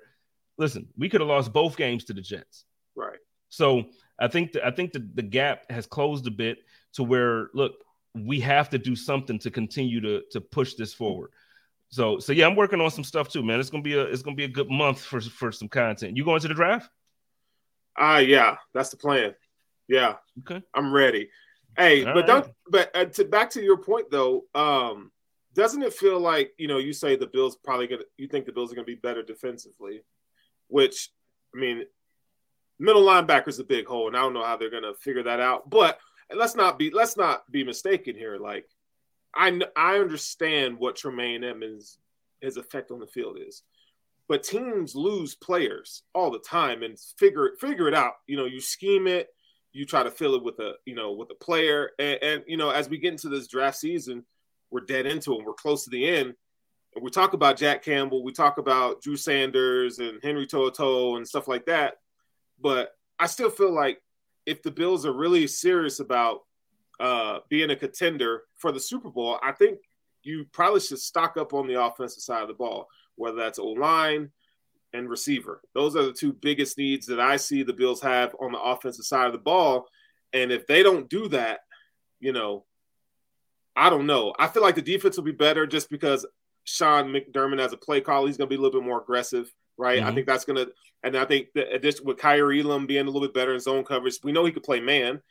[0.57, 2.65] listen, we could have lost both games to the Jets.
[2.95, 3.17] Right.
[3.49, 3.85] So
[4.19, 6.59] I think the, I think the, the gap has closed a bit
[6.93, 7.73] to where look,
[8.13, 11.31] we have to do something to continue to to push this forward.
[11.89, 13.59] So so yeah, I'm working on some stuff too, man.
[13.59, 16.17] It's gonna be a it's gonna be a good month for for some content.
[16.17, 16.89] You going to the draft?
[17.97, 19.35] Ah, uh, yeah, that's the plan.
[19.87, 21.29] Yeah, okay, I'm ready.
[21.77, 22.27] Hey, All but right.
[22.27, 22.47] don't.
[22.69, 25.11] But uh, to, back to your point though, um,
[25.53, 28.51] doesn't it feel like you know you say the Bills probably gonna you think the
[28.51, 30.01] Bills are gonna be better defensively,
[30.67, 31.09] which
[31.55, 31.83] I mean,
[32.79, 35.39] middle linebacker is a big hole, and I don't know how they're gonna figure that
[35.39, 35.69] out.
[35.69, 35.99] But
[36.33, 38.37] let's not be let's not be mistaken here.
[38.37, 38.65] Like
[39.35, 41.97] I I understand what Tremaine Edmunds
[42.41, 43.63] his effect on the field is,
[44.27, 48.13] but teams lose players all the time and figure figure it out.
[48.27, 49.27] You know, you scheme it,
[49.71, 52.57] you try to fill it with a you know with a player, and, and you
[52.57, 54.25] know as we get into this draft season,
[54.71, 55.45] we're dead into it.
[55.45, 56.33] We're close to the end.
[56.95, 61.27] And we talk about Jack Campbell, we talk about Drew Sanders and Henry To'oTo'o and
[61.27, 61.95] stuff like that,
[62.61, 63.99] but I still feel like
[64.45, 66.41] if the Bills are really serious about
[66.99, 69.79] uh, being a contender for the Super Bowl, I think
[70.23, 73.67] you probably should stock up on the offensive side of the ball, whether that's O
[73.67, 74.31] line
[74.93, 75.61] and receiver.
[75.73, 79.05] Those are the two biggest needs that I see the Bills have on the offensive
[79.05, 79.87] side of the ball.
[80.33, 81.61] And if they don't do that,
[82.19, 82.65] you know,
[83.75, 84.33] I don't know.
[84.37, 86.25] I feel like the defense will be better just because
[86.63, 89.51] Sean McDermott as a play call, he's going to be a little bit more aggressive,
[89.77, 89.99] right?
[89.99, 90.07] Mm-hmm.
[90.07, 90.71] I think that's going to,
[91.03, 93.83] and I think the addition with Kaiir Elam being a little bit better in zone
[93.83, 95.21] coverage, we know he could play man.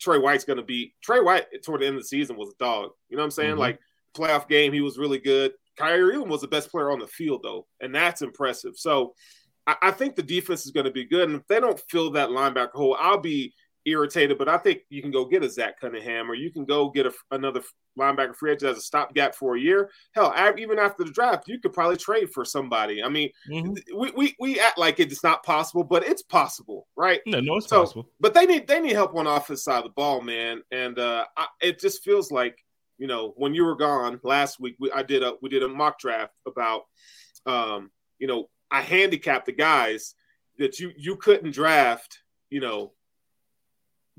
[0.00, 2.58] Tre White's going to be Tre White toward the end of the season was a
[2.58, 2.90] dog.
[3.08, 3.50] You know what I'm saying?
[3.52, 3.60] Mm-hmm.
[3.60, 3.80] Like
[4.16, 5.52] playoff game, he was really good.
[5.78, 8.76] Kaiir Elam was the best player on the field though, and that's impressive.
[8.76, 9.14] So
[9.66, 12.10] I, I think the defense is going to be good, and if they don't fill
[12.12, 13.54] that linebacker hole, I'll be
[13.84, 16.90] irritated, but I think you can go get a Zach Cunningham or you can go
[16.90, 17.62] get a, another
[17.98, 19.90] linebacker free agent as a stopgap for a year.
[20.14, 23.02] Hell, even after the draft, you could probably trade for somebody.
[23.02, 23.98] I mean, mm-hmm.
[23.98, 27.20] we, we we act like it's not possible, but it's possible, right?
[27.26, 28.08] No, no, it's so, possible.
[28.20, 30.62] But they need they need help on the offense side of the ball, man.
[30.70, 32.56] And uh, I, it just feels like
[33.02, 35.68] you know when you were gone last week, we, I did a we did a
[35.68, 36.82] mock draft about
[37.46, 40.14] um, you know I handicapped the guys
[40.58, 42.92] that you you couldn't draft, you know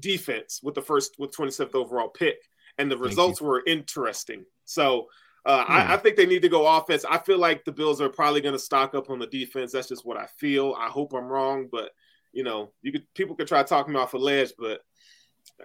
[0.01, 2.35] defense with the first with 27th overall pick,
[2.77, 4.43] and the results were interesting.
[4.65, 5.07] So
[5.45, 5.91] uh, I, hmm.
[5.93, 7.05] I, think they need to go offense.
[7.09, 9.71] I feel like the Bills are probably going to stock up on the defense.
[9.71, 10.75] That's just what I feel.
[10.77, 11.91] I hope I'm wrong, but
[12.33, 14.81] you know, you could people could try talking me off a ledge, but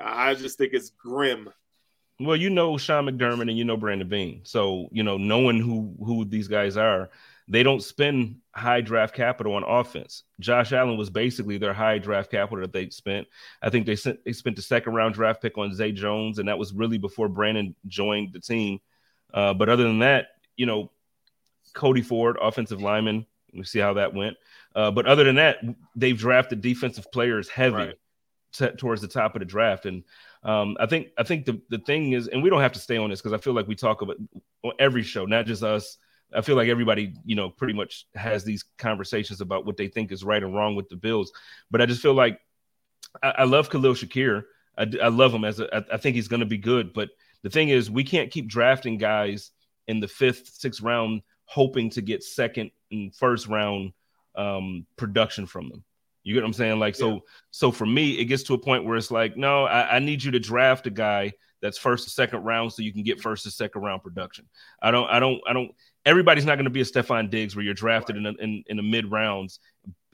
[0.00, 1.50] I just think it's grim.
[2.20, 5.94] Well, you know Sean McDermott and you know Brandon Beane, so you know knowing who
[6.04, 7.10] who these guys are,
[7.46, 10.24] they don't spend high draft capital on offense.
[10.40, 13.26] Josh Allen was basically their high draft capital that they spent.
[13.62, 16.48] I think they sent they spent the second round draft pick on Zay Jones, and
[16.48, 18.80] that was really before Brandon joined the team.
[19.32, 20.90] Uh, but other than that, you know,
[21.72, 24.36] Cody Ford, offensive lineman, we see how that went.
[24.74, 25.58] Uh, but other than that,
[25.96, 27.94] they've drafted defensive players heavy right.
[28.52, 30.04] t- towards the top of the draft, and
[30.42, 32.96] um, I think I think the the thing is, and we don't have to stay
[32.96, 34.16] on this because I feel like we talk about
[34.62, 35.98] on every show, not just us
[36.34, 40.12] I feel like everybody, you know, pretty much has these conversations about what they think
[40.12, 41.32] is right and wrong with the Bills.
[41.70, 42.40] But I just feel like
[43.22, 44.44] I, I love Khalil Shakir.
[44.76, 46.92] I, I, love him as a, I, I think he's going to be good.
[46.92, 47.08] But
[47.42, 49.50] the thing is, we can't keep drafting guys
[49.86, 53.92] in the fifth, sixth round, hoping to get second and first round
[54.36, 55.84] um, production from them.
[56.28, 56.78] You get what I'm saying?
[56.78, 57.18] Like, so, yeah.
[57.50, 60.22] so for me, it gets to a point where it's like, no, I, I need
[60.22, 63.46] you to draft a guy that's first or second round so you can get first
[63.46, 64.46] or second round production.
[64.82, 65.72] I don't, I don't, I don't
[66.04, 68.76] everybody's not going to be a Stefon Diggs where you're drafted in, a, in, in
[68.76, 69.58] the mid rounds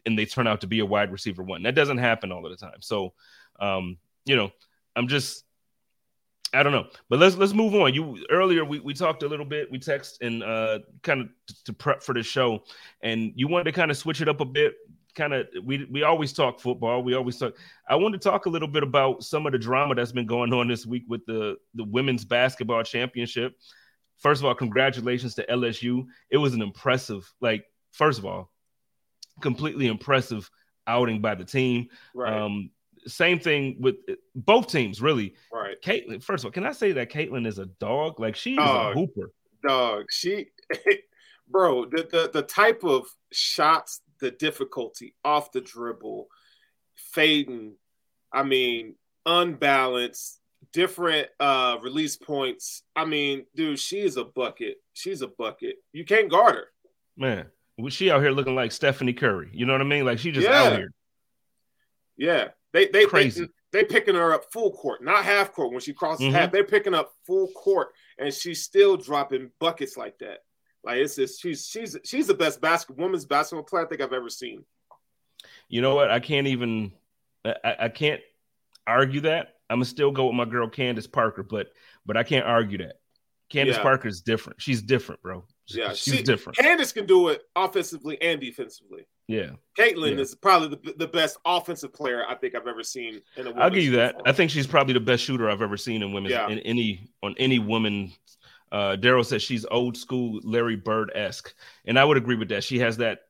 [0.06, 1.64] and they turn out to be a wide receiver one.
[1.64, 2.80] That doesn't happen all of the time.
[2.80, 3.12] So,
[3.58, 4.52] um, you know,
[4.94, 5.44] I'm just,
[6.52, 7.94] I don't know, but let's let's move on.
[7.94, 11.28] You earlier we, we talked a little bit, we text and uh, kind of
[11.64, 12.62] to prep for the show,
[13.00, 14.74] and you wanted to kind of switch it up a bit.
[15.14, 17.02] Kind of, we we always talk football.
[17.02, 17.54] We always talk.
[17.88, 20.52] I want to talk a little bit about some of the drama that's been going
[20.52, 23.54] on this week with the the women's basketball championship
[24.18, 26.06] first of all, congratulations to LSU.
[26.30, 28.50] It was an impressive, like, first of all,
[29.40, 30.50] completely impressive
[30.86, 31.88] outing by the team.
[32.14, 32.32] Right.
[32.32, 32.70] Um,
[33.06, 33.96] same thing with
[34.34, 35.34] both teams, really.
[35.52, 35.76] Right.
[35.82, 38.18] Caitlin, first of all, can I say that Caitlin is a dog?
[38.18, 39.30] Like she is a hooper.
[39.66, 40.06] Dog.
[40.10, 40.46] She
[41.48, 46.28] bro, the, the the type of shots, the difficulty off the dribble,
[46.94, 47.74] fading,
[48.32, 48.94] I mean,
[49.26, 50.40] unbalanced,
[50.72, 52.82] different uh release points.
[52.96, 54.82] I mean, dude, she is a bucket.
[54.92, 55.76] She's a bucket.
[55.92, 56.66] You can't guard her.
[57.16, 57.46] Man,
[57.88, 59.50] she out here looking like Stephanie Curry.
[59.52, 60.04] You know what I mean?
[60.04, 60.62] Like she just yeah.
[60.62, 60.92] out here.
[62.16, 62.48] Yeah.
[62.74, 63.48] They they crazy.
[63.72, 65.70] They, they picking her up full court, not half court.
[65.70, 66.34] When she crosses mm-hmm.
[66.34, 70.40] half, they're picking up full court, and she's still dropping buckets like that.
[70.84, 74.12] Like it's just she's she's she's the best basketball women's basketball player I think I've
[74.12, 74.64] ever seen.
[75.68, 76.10] You know what?
[76.10, 76.92] I can't even
[77.44, 78.20] I, I can't
[78.86, 81.68] argue that I'm gonna still go with my girl Candace Parker, but
[82.04, 82.96] but I can't argue that.
[83.50, 83.82] Candace yeah.
[83.82, 84.60] Parker is different.
[84.60, 85.44] She's different, bro.
[85.68, 86.58] Yeah, she's she, different.
[86.58, 89.06] Candace can do it offensively and defensively.
[89.28, 90.20] Yeah, Caitlin yeah.
[90.20, 93.20] is probably the, the best offensive player I think I've ever seen.
[93.36, 94.16] In a I'll give you that.
[94.26, 96.48] I think she's probably the best shooter I've ever seen in women yeah.
[96.48, 98.12] in any on any woman.
[98.74, 102.64] Uh, Daryl says she's old school Larry Bird esque, and I would agree with that.
[102.64, 103.20] She has that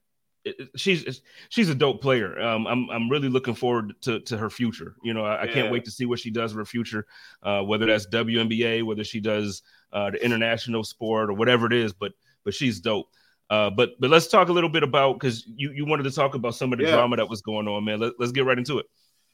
[0.75, 2.41] she's she's a dope player.
[2.41, 4.95] Um, I'm I'm really looking forward to to her future.
[5.03, 7.07] You know, I, I can't wait to see what she does in her future,
[7.43, 9.61] uh, whether that's WNBA, whether she does
[9.93, 11.93] uh, the international sport or whatever it is.
[11.93, 13.09] But but she's dope.
[13.51, 16.35] Uh, but but let's talk a little bit about because you you wanted to talk
[16.35, 16.93] about some of the yeah.
[16.93, 18.01] drama that was going on, man.
[18.01, 18.87] Let, let's get right into it.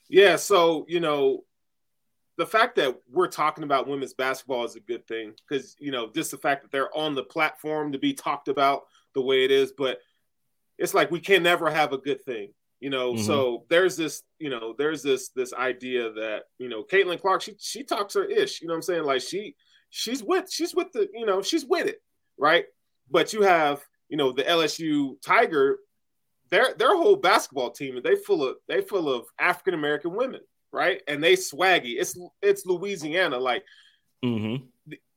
[0.08, 0.34] Yeah.
[0.34, 1.44] So you know.
[2.40, 6.10] The fact that we're talking about women's basketball is a good thing because you know
[6.14, 9.50] just the fact that they're on the platform to be talked about the way it
[9.50, 9.72] is.
[9.72, 9.98] But
[10.78, 13.22] it's like we can never have a good thing you know mm-hmm.
[13.22, 17.54] so there's this you know there's this this idea that you know caitlin clark she
[17.60, 19.54] she talks her ish you know what i'm saying like she
[19.90, 22.02] she's with she's with the you know she's with it
[22.38, 22.64] right
[23.10, 25.78] but you have you know the lsu tiger
[26.50, 30.40] their their whole basketball team and they full of they full of african american women
[30.72, 33.64] right and they swaggy it's it's louisiana like
[34.24, 34.56] mm-hmm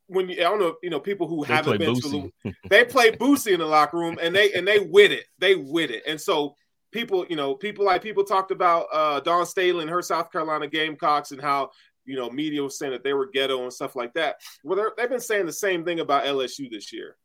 [0.07, 2.31] when you, I don't know, you know, people who they haven't been Boosie.
[2.43, 5.55] to, they play Boosie in the locker room, and they and they with it, they
[5.55, 6.55] with it, and so
[6.91, 10.67] people, you know, people like people talked about uh Dawn Staley and her South Carolina
[10.67, 11.71] Gamecocks and how
[12.05, 14.35] you know media was saying that they were ghetto and stuff like that.
[14.63, 17.17] Well, they've been saying the same thing about LSU this year,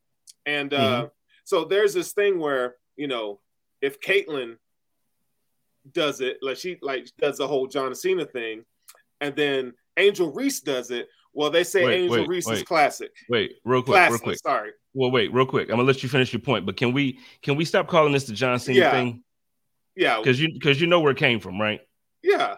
[0.47, 1.07] and uh, mm-hmm.
[1.45, 3.41] so there's this thing where you know
[3.81, 4.57] if Caitlin
[5.93, 8.65] does it, like she like does the whole John Cena thing,
[9.21, 11.09] and then Angel Reese does it
[11.39, 12.57] well, they say wait, Angel wait, Reese wait.
[12.59, 13.13] is classic.
[13.29, 14.39] Wait, real quick, classic, real quick.
[14.39, 14.71] Sorry.
[14.95, 15.69] Well, wait, real quick.
[15.69, 18.25] I'm gonna let you finish your point, but can we can we stop calling this
[18.25, 18.91] the John Cena yeah.
[18.91, 19.23] thing?
[19.95, 21.81] Yeah, because you because you know where it came from, right?
[22.23, 22.57] Yeah.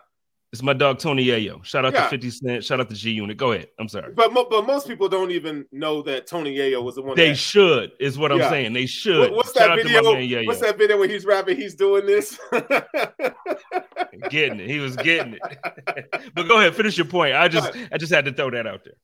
[0.52, 1.64] It's my dog Tony Yayo.
[1.64, 2.04] Shout out yeah.
[2.04, 2.64] to 50 Cent.
[2.64, 3.36] Shout out to G Unit.
[3.36, 3.68] Go ahead.
[3.78, 4.12] I'm sorry.
[4.12, 7.14] But but most people don't even know that Tony Yayo was the one.
[7.16, 7.36] They that...
[7.36, 8.72] should, is what I'm saying.
[8.72, 9.30] They should.
[9.30, 10.44] what's Shout that video?
[10.44, 11.56] What's that video where he's rapping?
[11.56, 12.36] He's doing this.
[14.30, 14.68] getting it.
[14.68, 16.32] He was getting it.
[16.34, 17.36] but go ahead, finish your point.
[17.36, 18.94] I just I just had to throw that out there.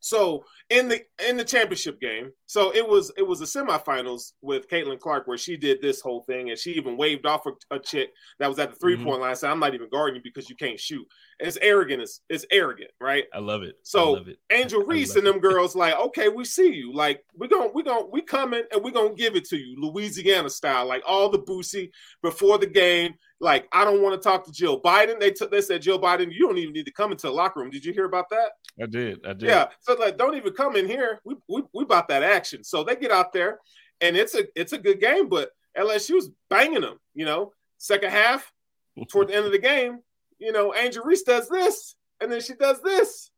[0.00, 4.68] So in the in the championship game, so it was it was the semifinals with
[4.68, 7.78] Caitlin Clark where she did this whole thing and she even waved off a, a
[7.78, 9.22] chick that was at the three point mm-hmm.
[9.22, 9.36] line.
[9.36, 11.06] Said, "I'm not even guarding you because you can't shoot."
[11.40, 12.02] It's arrogant.
[12.02, 13.24] It's, it's arrogant, right?
[13.32, 13.76] I love it.
[13.82, 14.38] So love it.
[14.50, 15.42] Angel Reese and them it.
[15.42, 16.92] girls like, okay, we see you.
[16.92, 20.50] Like we going we going we coming and we're gonna give it to you, Louisiana
[20.50, 20.86] style.
[20.86, 21.90] Like all the boosie
[22.22, 23.14] before the game.
[23.40, 25.20] Like, I don't want to talk to Jill Biden.
[25.20, 27.60] They took they said Jill Biden, you don't even need to come into the locker
[27.60, 27.70] room.
[27.70, 28.52] Did you hear about that?
[28.82, 29.24] I did.
[29.24, 29.48] I did.
[29.48, 29.68] Yeah.
[29.80, 31.20] So like, don't even come in here.
[31.24, 32.64] We we we about that action.
[32.64, 33.58] So they get out there,
[34.00, 35.28] and it's a it's a good game.
[35.28, 36.98] But LSU's banging them.
[37.14, 38.52] You know, second half,
[39.08, 40.00] toward the end of the game,
[40.38, 43.30] you know, Angel Reese does this, and then she does this,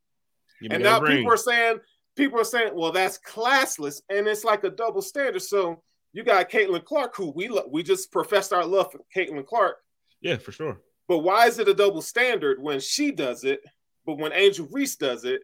[0.70, 1.18] and now ring.
[1.18, 1.78] people are saying
[2.16, 5.42] people are saying, well, that's classless, and it's like a double standard.
[5.42, 5.82] So
[6.14, 9.76] you got Caitlin Clark, who we lo- we just professed our love for Caitlin Clark
[10.20, 10.80] yeah, for sure.
[11.08, 13.60] But why is it a double standard when she does it,
[14.06, 15.42] but when Angel Reese does it,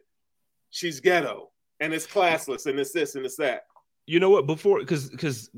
[0.69, 1.49] she's ghetto
[1.79, 3.63] and it's classless and it's this and it's that.
[4.05, 4.47] You know what?
[4.47, 5.49] Before, because because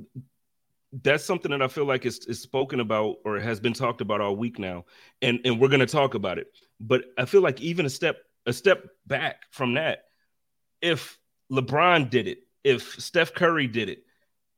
[1.04, 4.22] that's something that I feel like is, is spoken about or has been talked about
[4.22, 4.86] all week now,
[5.22, 6.48] and and we're going to talk about it.
[6.80, 10.06] But I feel like even a step a step back from that,
[10.82, 11.20] if
[11.52, 14.04] LeBron did it, if Steph Curry did it,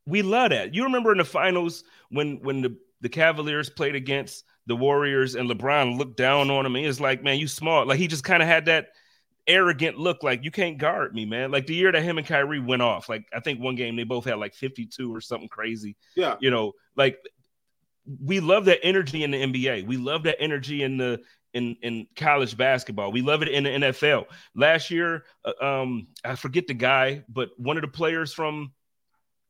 [0.05, 0.73] we love that.
[0.73, 5.49] You remember in the finals when when the the Cavaliers played against the Warriors and
[5.49, 6.75] LeBron looked down on him.
[6.75, 7.87] He was like, man, you smart.
[7.87, 8.89] Like he just kind of had that
[9.47, 11.51] arrogant look, like you can't guard me, man.
[11.51, 14.03] Like the year that him and Kyrie went off, like I think one game they
[14.03, 15.97] both had like 52 or something crazy.
[16.15, 16.35] Yeah.
[16.39, 17.17] You know, like
[18.23, 19.85] we love that energy in the NBA.
[19.85, 21.21] We love that energy in the
[21.53, 23.11] in in college basketball.
[23.11, 24.25] We love it in the NFL.
[24.55, 28.71] Last year, uh, um, I forget the guy, but one of the players from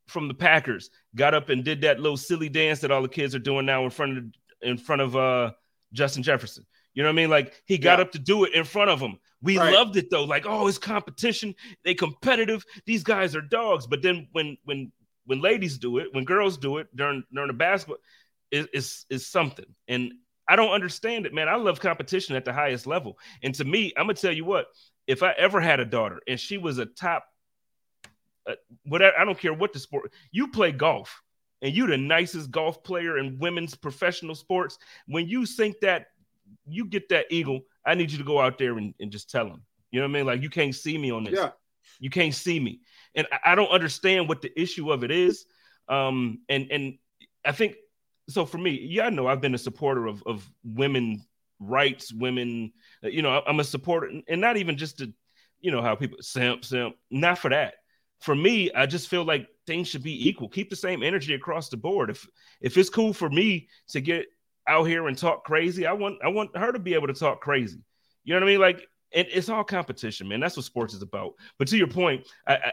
[0.08, 3.34] from the Packers got up and did that little silly dance that all the kids
[3.36, 4.24] are doing now in front of
[4.62, 5.52] in front of uh
[5.94, 6.66] Justin Jefferson.
[6.94, 7.30] You know what I mean?
[7.30, 8.04] Like he got yeah.
[8.04, 9.18] up to do it in front of him.
[9.42, 9.74] We right.
[9.74, 10.24] loved it though.
[10.24, 11.56] Like, oh, it's competition.
[11.84, 12.66] They competitive.
[12.86, 13.88] These guys are dogs.
[13.88, 14.92] But then when when
[15.26, 17.98] when ladies do it, when girls do it during during the basketball,
[18.52, 19.66] is is something.
[19.88, 20.14] And
[20.48, 21.48] I don't understand it, man.
[21.48, 23.18] I love competition at the highest level.
[23.42, 24.68] And to me, I'm gonna tell you what.
[25.08, 27.26] If I ever had a daughter and she was a top,
[28.48, 30.12] uh, whatever, I don't care what the sport.
[30.32, 31.22] You play golf
[31.62, 34.78] and you the nicest golf player in women's professional sports,
[35.08, 36.08] when you sink that,
[36.66, 37.62] you get that eagle.
[37.86, 39.64] I need you to go out there and, and just tell them.
[39.92, 40.26] You know what I mean?
[40.26, 41.38] Like you can't see me on this.
[41.38, 41.50] Yeah.
[42.00, 42.82] You can't see me.
[43.16, 45.46] And I, I don't understand what the issue of it is.
[45.88, 46.98] Um, and and
[47.46, 47.76] I think
[48.30, 51.26] so for me, yeah, I know I've been a supporter of of women
[51.60, 52.74] rights, women,
[53.04, 55.14] you know, I'm a supporter, and not even just to,
[55.60, 57.76] you know, how people simp, simp, not for that
[58.22, 60.48] for me, I just feel like things should be equal.
[60.48, 62.10] Keep the same energy across the board.
[62.10, 62.28] If
[62.62, 64.28] if it's cool for me to get
[64.68, 67.42] out here and talk crazy, I want I want her to be able to talk
[67.42, 67.80] crazy.
[68.24, 68.62] You know what I mean?
[68.62, 70.40] Like it, it's all competition, man.
[70.40, 71.34] That's what sports is about.
[71.58, 72.72] But to your point, I I,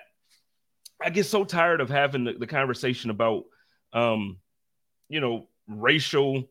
[1.06, 3.44] I get so tired of having the, the conversation about
[3.94, 4.38] um,
[5.08, 6.44] you know, racial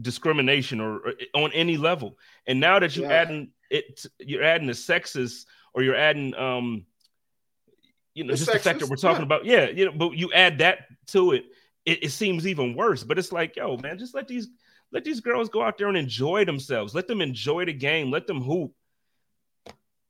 [0.00, 2.18] discrimination or, or on any level.
[2.46, 3.16] And now that you're yeah.
[3.16, 6.84] adding it, you're adding the sexist or you're adding um
[8.16, 9.22] you know, just the fact that we're talking yeah.
[9.24, 11.44] about, yeah, you know, but you add that to it,
[11.84, 13.04] it, it seems even worse.
[13.04, 14.48] But it's like, yo, man, just let these
[14.90, 16.94] let these girls go out there and enjoy themselves.
[16.94, 18.10] Let them enjoy the game.
[18.10, 18.72] Let them hoop.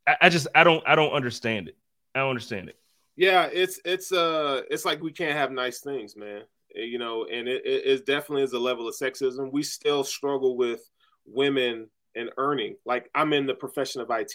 [0.07, 1.77] I, I just I don't I don't understand it.
[2.15, 2.77] I don't understand it.
[3.17, 6.43] Yeah, it's it's uh it's like we can't have nice things, man.
[6.77, 9.51] Eh, you know, and it, it definitely is a level of sexism.
[9.51, 10.89] We still struggle with
[11.27, 12.77] women and earning.
[12.85, 14.35] Like I'm in the profession of IT.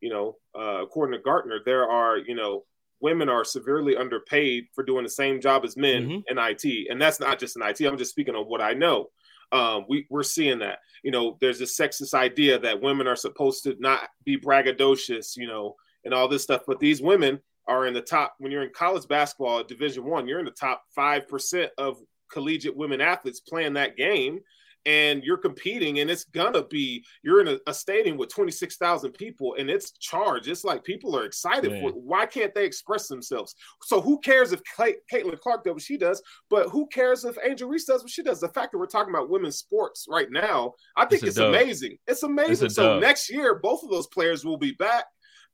[0.00, 2.62] You know, uh, according to Gartner, there are you know
[3.00, 6.20] women are severely underpaid for doing the same job as men mm-hmm.
[6.28, 6.88] in IT.
[6.90, 7.80] And that's not just in IT.
[7.80, 9.06] I'm just speaking of what I know.
[9.52, 10.80] Um, we, we're seeing that.
[11.02, 15.46] You know, there's this sexist idea that women are supposed to not be braggadocious, you
[15.46, 16.62] know, and all this stuff.
[16.66, 20.26] But these women are in the top when you're in college basketball at division one,
[20.26, 21.98] you're in the top five percent of
[22.30, 24.40] collegiate women athletes playing that game
[24.88, 29.54] and you're competing and it's gonna be you're in a, a stadium with 26,000 people
[29.58, 30.48] and it's charged.
[30.48, 31.82] It's like people are excited Man.
[31.82, 31.96] for it.
[31.96, 33.54] Why can't they express themselves?
[33.82, 37.68] So who cares if Caitlin Clark does what she does, but who cares if Angel
[37.68, 38.40] Reese does what she does?
[38.40, 41.98] The fact that we're talking about women's sports right now, I think it's, it's amazing.
[42.06, 42.66] It's amazing.
[42.66, 45.04] It's so next year, both of those players will be back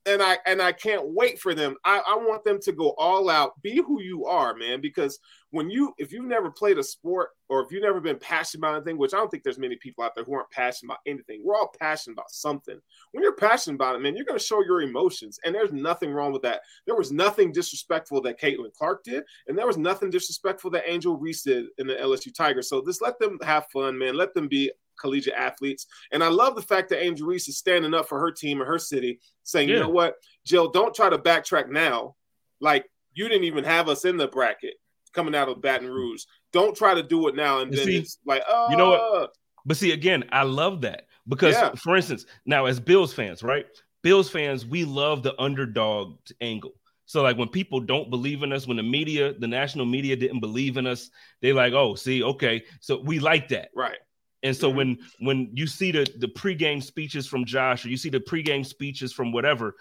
[0.06, 1.76] and I and I can't wait for them.
[1.84, 4.80] I, I want them to go all out, be who you are, man.
[4.80, 5.18] Because
[5.50, 8.76] when you if you've never played a sport or if you've never been passionate about
[8.76, 11.42] anything, which I don't think there's many people out there who aren't passionate about anything.
[11.44, 12.78] We're all passionate about something.
[13.12, 15.38] When you're passionate about it, man, you're gonna show your emotions.
[15.44, 16.60] And there's nothing wrong with that.
[16.86, 21.16] There was nothing disrespectful that Caitlin Clark did, and there was nothing disrespectful that Angel
[21.16, 22.68] Reese did in the LSU Tigers.
[22.68, 24.16] So just let them have fun, man.
[24.16, 24.70] Let them be
[25.00, 25.86] collegiate athletes.
[26.12, 28.68] And I love the fact that Angel Reese is standing up for her team and
[28.68, 29.76] her city, saying, yeah.
[29.76, 30.14] you know what,
[30.44, 32.14] Jill, don't try to backtrack now.
[32.60, 34.74] Like you didn't even have us in the bracket
[35.12, 36.24] coming out of Baton Rouge.
[36.52, 37.60] Don't try to do it now.
[37.60, 39.00] And then see, it's like, oh, you know what?
[39.00, 39.26] Ah.
[39.66, 41.74] But see, again, I love that because, yeah.
[41.74, 43.66] for instance, now as Bills fans, right?
[44.02, 46.72] Bills fans, we love the underdog angle.
[47.06, 50.40] So like when people don't believe in us, when the media, the national media didn't
[50.40, 53.98] believe in us, they like, oh, see, okay, so we like that, right?
[54.44, 54.76] And so mm-hmm.
[54.76, 58.64] when when you see the the pregame speeches from Josh or you see the pregame
[58.64, 59.74] speeches from whatever,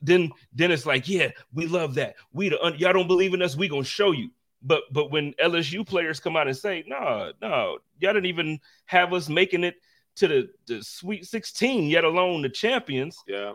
[0.00, 2.14] then then it's like, yeah, we love that.
[2.32, 4.30] We the y'all don't believe in us, we gonna show you.
[4.62, 9.12] But but when LSU players come out and say, no, no, y'all didn't even have
[9.12, 9.74] us making it
[10.16, 13.18] to the, the Sweet 16, yet alone the champions.
[13.26, 13.54] Yeah.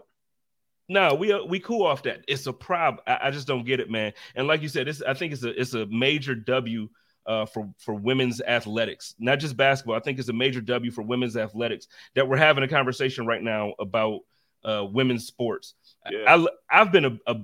[0.90, 2.26] No, we we cool off that.
[2.28, 3.04] It's a problem.
[3.08, 4.12] I, I, just don't get it, man.
[4.36, 6.90] And like you said, it's I think it's a it's a major W
[7.30, 9.96] uh, for for women's athletics, not just basketball.
[9.96, 13.42] I think it's a major W for women's athletics that we're having a conversation right
[13.42, 14.22] now about
[14.66, 15.76] uh, women's sports.
[16.10, 16.24] Yeah.
[16.28, 16.48] I,
[16.82, 17.36] I've been a, a,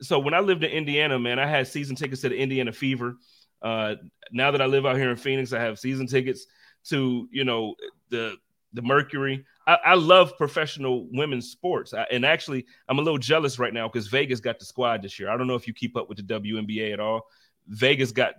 [0.00, 3.16] so when I lived in Indiana, man, I had season tickets to the Indiana Fever.
[3.60, 3.96] Uh,
[4.30, 6.46] now that I live out here in Phoenix, I have season tickets
[6.90, 7.74] to you know
[8.10, 8.36] the
[8.72, 9.44] the Mercury.
[9.66, 13.88] I, I love professional women's sports, I, and actually, I'm a little jealous right now
[13.88, 15.28] because Vegas got the squad this year.
[15.28, 17.22] I don't know if you keep up with the WNBA at all.
[17.66, 18.34] Vegas got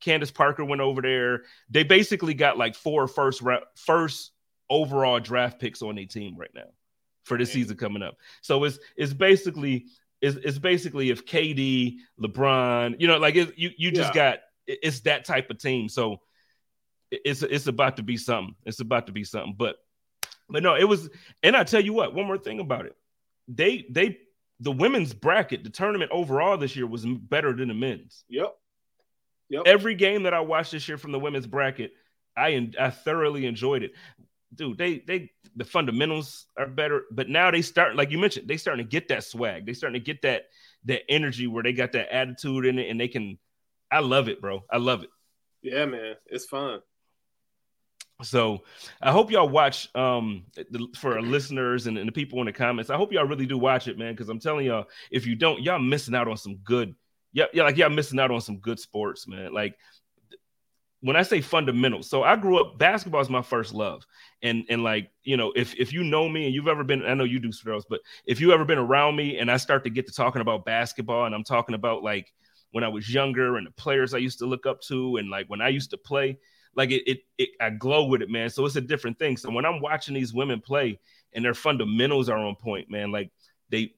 [0.00, 1.42] Candace Parker went over there.
[1.70, 3.42] They basically got like four first
[3.76, 4.32] first
[4.68, 6.70] overall draft picks on their team right now
[7.24, 8.16] for this season coming up.
[8.42, 9.86] So it's it's basically
[10.20, 14.32] it's, it's basically if KD, LeBron, you know, like it, you you just yeah.
[14.32, 15.88] got it's that type of team.
[15.88, 16.20] So
[17.10, 18.54] it's it's about to be something.
[18.64, 19.54] It's about to be something.
[19.56, 19.76] But
[20.48, 21.08] but no, it was.
[21.42, 22.96] And I tell you what, one more thing about it.
[23.48, 24.18] They they
[24.60, 28.24] the women's bracket, the tournament overall this year was better than the men's.
[28.28, 28.54] Yep.
[29.48, 29.62] Yep.
[29.66, 31.92] Every game that I watched this year from the women's bracket,
[32.36, 33.92] I I thoroughly enjoyed it.
[34.54, 38.56] Dude, they they the fundamentals are better, but now they start like you mentioned, they
[38.56, 39.66] starting to get that swag.
[39.66, 40.46] They starting to get that
[40.84, 43.38] that energy where they got that attitude in it, and they can.
[43.90, 44.64] I love it, bro.
[44.70, 45.10] I love it.
[45.62, 46.80] Yeah, man, it's fun.
[48.22, 48.64] So
[49.02, 52.52] I hope y'all watch um the, for our listeners and, and the people in the
[52.52, 52.90] comments.
[52.90, 55.62] I hope y'all really do watch it, man, because I'm telling y'all, if you don't,
[55.62, 56.94] y'all missing out on some good
[57.36, 59.52] yeah, yeah, like yeah, missing out on some good sports, man.
[59.52, 59.76] Like
[61.00, 64.06] when I say fundamentals, so I grew up basketball is my first love,
[64.42, 67.12] and and like you know, if if you know me and you've ever been, I
[67.12, 69.90] know you do, Sterls, but if you ever been around me and I start to
[69.90, 72.32] get to talking about basketball and I'm talking about like
[72.70, 75.46] when I was younger and the players I used to look up to and like
[75.48, 76.38] when I used to play,
[76.74, 78.48] like it, it, it I glow with it, man.
[78.48, 79.36] So it's a different thing.
[79.36, 81.00] So when I'm watching these women play
[81.34, 83.30] and their fundamentals are on point, man, like
[83.68, 83.92] they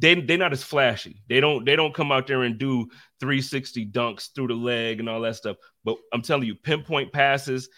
[0.00, 1.22] they they're not as flashy.
[1.28, 2.86] They don't they don't come out there and do
[3.20, 5.56] 360 dunks through the leg and all that stuff.
[5.84, 7.68] But I'm telling you, pinpoint passes,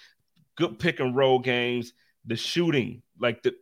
[0.57, 1.93] good pick and roll games,
[2.25, 3.55] the shooting, like the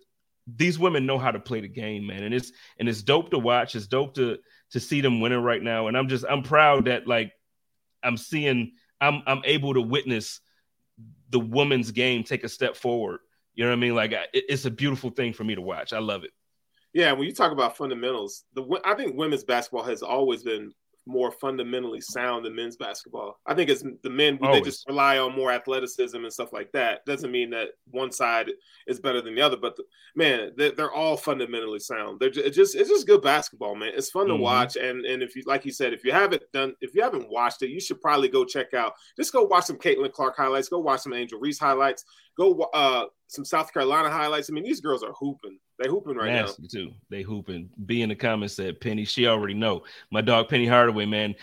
[0.47, 2.23] these women know how to play the game, man.
[2.23, 3.75] And it's and it's dope to watch.
[3.75, 4.39] It's dope to
[4.73, 5.87] to see them winning right now.
[5.87, 7.33] And I'm just I'm proud that like
[8.03, 10.41] I'm seeing I'm I'm able to witness
[11.31, 13.21] the women's game take a step forward.
[13.55, 13.95] You know what I mean?
[13.95, 15.95] Like it's a beautiful thing for me to watch.
[15.95, 16.31] I love it.
[16.93, 20.73] Yeah, when you talk about fundamentals, the I think women's basketball has always been
[21.07, 23.41] more fundamentally sound than men's basketball.
[23.47, 27.05] I think it's the men they just rely on more athleticism and stuff like that.
[27.07, 28.51] Doesn't mean that one side
[28.87, 29.85] is better than the other, but the,
[30.15, 32.21] man, they're, they're, all fundamentally sound.
[32.21, 33.93] They're just it's just good basketball, man.
[33.95, 34.37] It's fun mm-hmm.
[34.37, 37.03] to watch, and and if you like you said, if you haven't done if you
[37.03, 38.95] haven't watched it, you should probably go check out.
[39.17, 40.69] Just go watch some Caitlin Clark highlights.
[40.69, 42.05] Go watch some Angel Reese highlights.
[42.37, 44.51] Go uh some South Carolina highlights.
[44.51, 45.57] I mean, these girls are hooping.
[45.79, 46.53] They hooping right now.
[46.69, 46.91] too.
[47.11, 47.71] They hooping.
[47.87, 49.05] Be in the comments said Penny.
[49.05, 49.85] She already know.
[50.11, 51.37] My dog Penny Hardaway, man.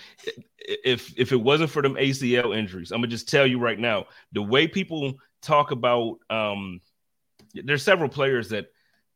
[0.60, 4.08] If if it wasn't for them ACL injuries, I'm gonna just tell you right now.
[4.34, 6.82] The way people talk about um,
[7.54, 8.66] there's several players that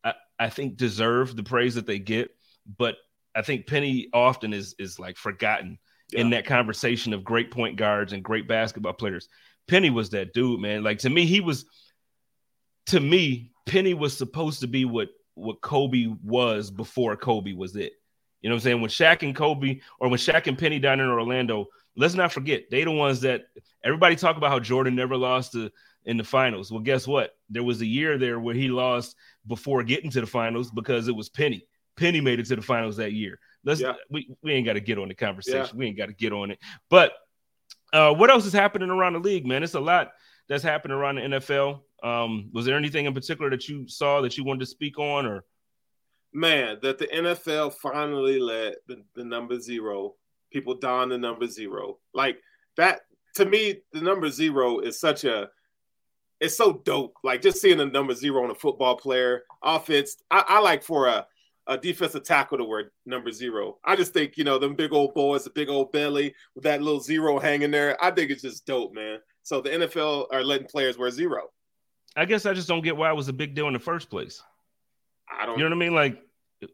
[0.06, 2.30] I, I think deserve the praise that they get,
[2.78, 2.96] but
[3.36, 5.78] I think Penny often is is like forgotten
[6.14, 6.22] yeah.
[6.22, 9.28] in that conversation of great point guards and great basketball players.
[9.68, 10.84] Penny was that dude, man.
[10.84, 11.66] Like to me, he was
[12.88, 17.94] to me, Penny was supposed to be what what Kobe was before Kobe was it.
[18.42, 18.82] You know what I'm saying?
[18.82, 22.70] When Shaq and Kobe, or when Shaq and Penny down in Orlando, let's not forget
[22.70, 23.44] they the ones that
[23.84, 25.72] everybody talk about how Jordan never lost to,
[26.06, 26.72] in the finals.
[26.72, 27.36] Well, guess what?
[27.50, 29.16] There was a year there where he lost
[29.48, 31.66] before getting to the finals because it was Penny.
[31.98, 33.40] Penny made it to the finals that year.
[33.64, 33.94] Let's Yeah.
[34.10, 35.60] we, we ain't got to get on the conversation.
[35.62, 35.76] Yeah.
[35.76, 36.60] We ain't got to get on it.
[36.90, 37.14] But
[37.94, 39.64] uh, what else is happening around the league, man?
[39.64, 40.12] It's a lot
[40.52, 41.80] that's happening around the NFL.
[42.04, 45.26] Um, was there anything in particular that you saw that you wanted to speak on,
[45.26, 45.46] or
[46.34, 50.16] man, that the NFL finally let the, the number zero
[50.52, 52.00] people don the number zero.
[52.14, 52.38] Like
[52.76, 53.02] that
[53.36, 55.50] to me, the number zero is such a
[56.42, 57.14] it's so dope.
[57.24, 60.18] Like just seeing the number zero on a football player, offense.
[60.30, 61.26] I, I like for a,
[61.68, 63.78] a defensive tackle to wear number zero.
[63.86, 66.82] I just think, you know, them big old boys, the big old belly with that
[66.82, 67.96] little zero hanging there.
[68.04, 69.20] I think it's just dope, man.
[69.44, 71.50] So the NFL are letting players wear zero.
[72.16, 74.10] I guess I just don't get why it was a big deal in the first
[74.10, 74.42] place.
[75.30, 75.96] I don't You know what I mean?
[75.96, 76.22] Like,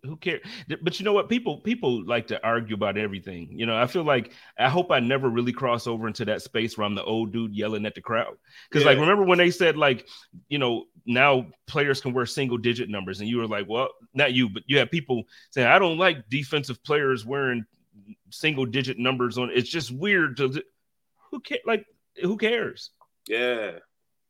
[0.03, 0.41] who cares?
[0.82, 1.30] But you know what?
[1.30, 3.49] People people like to argue about everything.
[3.51, 6.78] You know, I feel like I hope I never really cross over into that space
[6.78, 8.36] where I'm the old dude yelling at the crowd.
[8.70, 10.07] Because like, remember when they said like,
[10.49, 14.34] you know, now players can wear single digit numbers, and you were like, well, not
[14.34, 17.65] you, but you have people saying I don't like defensive players wearing
[18.30, 19.51] single digit numbers on.
[19.53, 20.61] It's just weird to
[21.32, 21.59] who care?
[21.65, 21.86] Like,
[22.22, 22.91] who cares?
[23.28, 23.72] Yeah.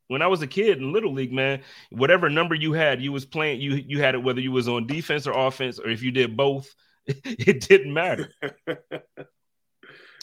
[0.07, 3.25] when I was a kid in little league, man, whatever number you had, you was
[3.25, 3.61] playing.
[3.61, 6.37] You you had it whether you was on defense or offense, or if you did
[6.37, 6.73] both,
[7.05, 8.31] it didn't matter.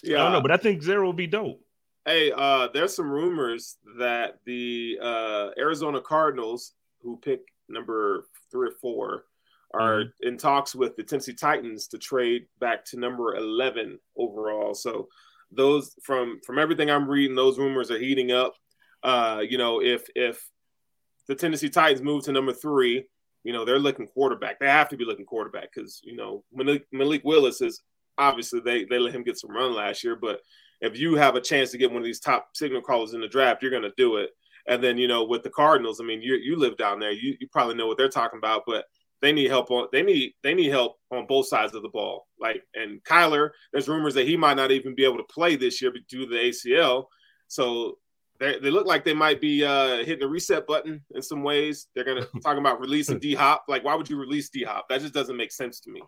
[0.02, 0.20] yeah.
[0.20, 1.60] I don't know, but I think zero would be dope.
[2.04, 8.74] Hey, uh, there's some rumors that the uh, Arizona Cardinals, who pick number three or
[8.82, 9.24] four,
[9.72, 14.74] are in talks with the Tennessee Titans to trade back to number 11 overall.
[14.74, 15.08] So
[15.56, 18.54] those from from everything I'm reading, those rumors are heating up.
[19.02, 20.48] Uh, you know, if if
[21.28, 23.06] the Tennessee Titans move to number three,
[23.42, 24.58] you know they're looking quarterback.
[24.58, 27.82] They have to be looking quarterback because you know Malik, Malik Willis is
[28.18, 30.40] obviously they they let him get some run last year, but
[30.80, 33.28] if you have a chance to get one of these top signal callers in the
[33.28, 34.30] draft, you're going to do it.
[34.66, 37.36] And then you know with the Cardinals, I mean you you live down there, you
[37.38, 38.86] you probably know what they're talking about, but
[39.22, 42.26] they need help on they need they need help on both sides of the ball.
[42.38, 45.80] Like and Kyler, there's rumors that he might not even be able to play this
[45.80, 47.04] year due to the ACL.
[47.48, 47.98] So
[48.40, 51.86] they, they look like they might be uh, hitting the reset button in some ways.
[51.94, 53.64] They're gonna talk about releasing D Hop.
[53.68, 54.86] Like, why would you release D Hop?
[54.88, 56.02] That just doesn't make sense to me.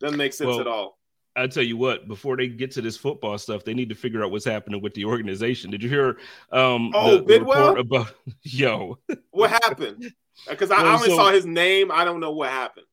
[0.00, 0.98] Doesn't make sense Well, at all.
[1.36, 4.24] I tell you what, before they get to this football stuff, they need to figure
[4.24, 5.70] out what's happening with the organization.
[5.70, 6.18] Did you hear?
[6.50, 7.74] Um, Oh, the, the Bidwell?
[7.74, 8.98] report about yo.
[9.30, 10.12] What happened?
[10.50, 11.90] Because I, I only so- saw his name.
[11.90, 12.84] I don't know what happened.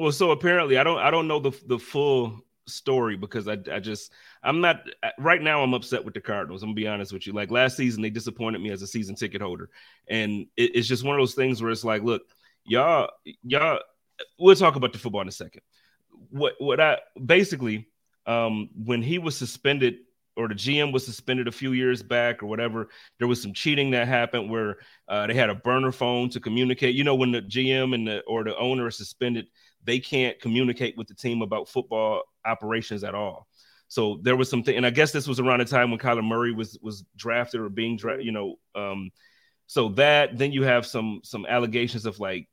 [0.00, 3.78] Well, so apparently, I don't I don't know the the full story because I I
[3.78, 4.82] just I'm not
[5.16, 5.62] right now.
[5.62, 6.62] I'm upset with the Cardinals.
[6.64, 7.32] I'm gonna be honest with you.
[7.32, 9.70] Like last season, they disappointed me as a season ticket holder,
[10.08, 12.22] and it, it's just one of those things where it's like, look,
[12.64, 13.10] y'all,
[13.44, 13.78] y'all.
[14.36, 15.62] We'll talk about the football in a second.
[16.30, 17.88] What what I basically
[18.26, 19.98] um when he was suspended
[20.38, 22.88] or the GM was suspended a few years back or whatever,
[23.18, 24.76] there was some cheating that happened where
[25.08, 26.94] uh, they had a burner phone to communicate.
[26.94, 29.46] You know, when the GM and the or the owner is suspended,
[29.82, 33.48] they can't communicate with the team about football operations at all.
[33.88, 36.52] So there was something, and I guess this was around the time when Kyler Murray
[36.52, 38.24] was was drafted or being drafted.
[38.24, 39.10] You know, um,
[39.66, 42.48] so that then you have some some allegations of like,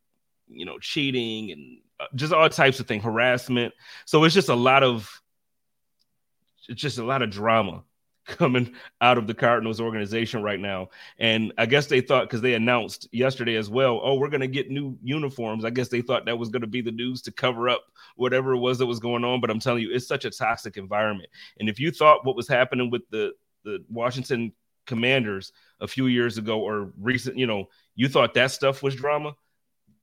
[0.47, 1.79] you know, cheating and
[2.15, 3.73] just all types of things, harassment.
[4.05, 5.21] So it's just a lot of,
[6.67, 7.83] it's just a lot of drama
[8.25, 10.89] coming out of the Cardinals organization right now.
[11.19, 14.47] And I guess they thought because they announced yesterday as well, oh, we're going to
[14.47, 15.63] get new uniforms.
[15.63, 17.83] I guess they thought that was going to be the news to cover up
[18.15, 19.41] whatever it was that was going on.
[19.41, 21.29] But I'm telling you, it's such a toxic environment.
[21.59, 23.33] And if you thought what was happening with the
[23.63, 24.53] the Washington
[24.85, 27.65] Commanders a few years ago or recent, you know,
[27.95, 29.35] you thought that stuff was drama.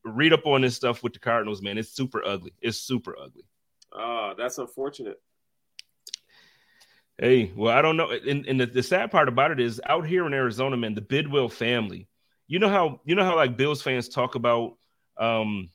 [0.05, 1.79] Read up on this stuff with the Cardinals, man.
[1.79, 2.53] It's super ugly.
[2.61, 3.45] It's super ugly.
[3.95, 5.21] Ah, that's unfortunate.
[7.19, 8.11] Hey, well, I don't know.
[8.11, 11.03] And, and the, the sad part about it is out here in Arizona, man, the
[11.03, 12.09] Bidwell family.
[12.49, 14.77] You know how you know how like Bills fans talk about
[15.17, 15.71] um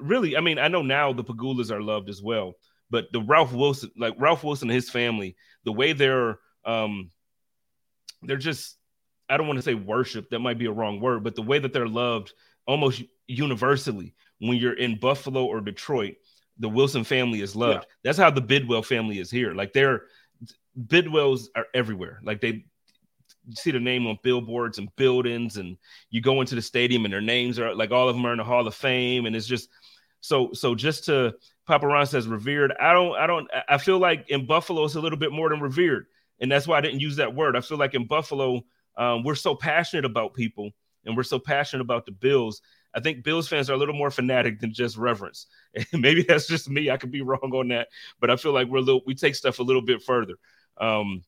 [0.00, 2.54] really, I mean, I know now the Pegulas are loved as well,
[2.90, 7.10] but the Ralph Wilson, like Ralph Wilson and his family, the way they're um
[8.22, 8.76] they're just
[9.28, 11.58] I don't want to say worship, that might be a wrong word, but the way
[11.58, 12.32] that they're loved
[12.66, 16.16] almost universally when you're in Buffalo or Detroit,
[16.58, 17.86] the Wilson family is loved.
[17.88, 17.94] Yeah.
[18.04, 19.54] That's how the Bidwell family is here.
[19.54, 20.02] Like they're
[20.86, 22.20] Bidwells are everywhere.
[22.22, 22.64] Like they
[23.50, 25.76] see their name on billboards and buildings, and
[26.10, 28.38] you go into the stadium and their names are like all of them are in
[28.38, 29.68] the Hall of Fame, and it's just
[30.20, 30.74] so so.
[30.74, 31.34] Just to
[31.66, 32.72] Papa Ron says revered.
[32.80, 35.60] I don't I don't I feel like in Buffalo it's a little bit more than
[35.60, 36.06] revered,
[36.40, 37.56] and that's why I didn't use that word.
[37.56, 38.62] I feel like in Buffalo
[38.96, 40.70] um, we're so passionate about people,
[41.04, 42.62] and we're so passionate about the Bills.
[42.94, 45.46] I think Bills fans are a little more fanatic than just reverence.
[45.92, 46.90] And maybe that's just me.
[46.90, 47.88] I could be wrong on that,
[48.20, 50.34] but I feel like we're a little we take stuff a little bit further.
[50.78, 51.24] Um,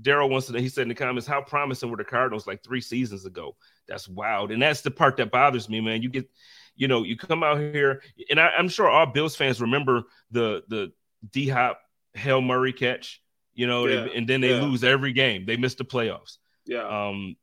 [0.00, 0.52] Daryl wants to.
[0.52, 3.56] know, He said in the comments, "How promising were the Cardinals like three seasons ago?"
[3.88, 6.02] That's wild, and that's the part that bothers me, man.
[6.02, 6.30] You get,
[6.76, 10.62] you know, you come out here, and I, am sure all Bills fans remember the
[10.68, 10.92] the
[11.30, 11.80] D Hop
[12.14, 13.22] Hail Murray catch,
[13.54, 14.06] you know, yeah.
[14.14, 14.62] and then they yeah.
[14.62, 15.46] lose every game.
[15.46, 16.38] They miss the playoffs.
[16.66, 16.86] Yeah.
[16.86, 17.36] Um.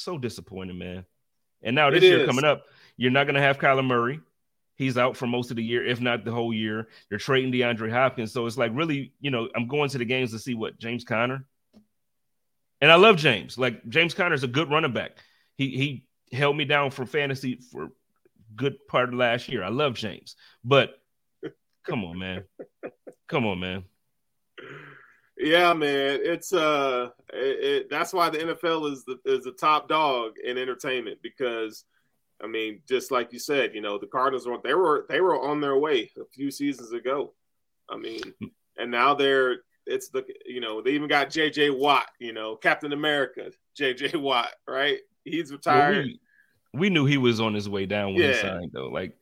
[0.00, 1.04] So disappointing, man.
[1.62, 2.26] And now this it year is.
[2.26, 2.64] coming up,
[2.96, 4.20] you're not going to have Kyler Murray.
[4.76, 6.88] He's out for most of the year, if not the whole year.
[7.08, 8.32] They're trading DeAndre Hopkins.
[8.32, 11.04] So it's like really, you know, I'm going to the games to see what James
[11.04, 11.44] Conner.
[12.80, 13.58] And I love James.
[13.58, 15.18] Like James Conner is a good running back.
[15.56, 17.90] He he held me down for fantasy for
[18.56, 19.62] good part of last year.
[19.62, 20.34] I love James.
[20.64, 20.94] But
[21.84, 22.44] come on, man.
[23.28, 23.84] Come on, man.
[25.40, 26.20] Yeah, man.
[26.22, 30.58] It's uh it, it, that's why the NFL is the is the top dog in
[30.58, 31.84] entertainment because
[32.42, 35.40] I mean, just like you said, you know, the Cardinals were they were they were
[35.40, 37.34] on their way a few seasons ago.
[37.88, 38.22] I mean,
[38.76, 41.70] and now they're it's the you know they even got J.J.
[41.70, 44.18] Watt, you know, Captain America, J.J.
[44.18, 44.98] Watt, right?
[45.24, 45.96] He's retired.
[45.96, 46.20] Well, we,
[46.74, 48.32] we, knew he was on his way down when yeah.
[48.32, 48.88] he signed, though.
[48.88, 49.14] Like,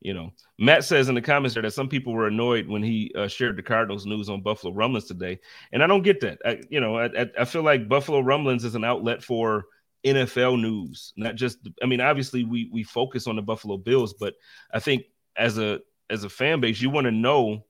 [0.00, 3.12] you know, Matt says in the comments there that some people were annoyed when he
[3.16, 5.40] uh, shared the Cardinals news on Buffalo Rumblings today,
[5.72, 6.38] and I don't get that.
[6.44, 9.66] I, you know, I, I feel like Buffalo Rumblings is an outlet for
[10.04, 14.34] NFL news, not just I mean, obviously we we focus on the Buffalo Bills, but
[14.72, 15.04] I think
[15.36, 17.64] as a as a fan base, you want to know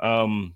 [0.00, 0.54] um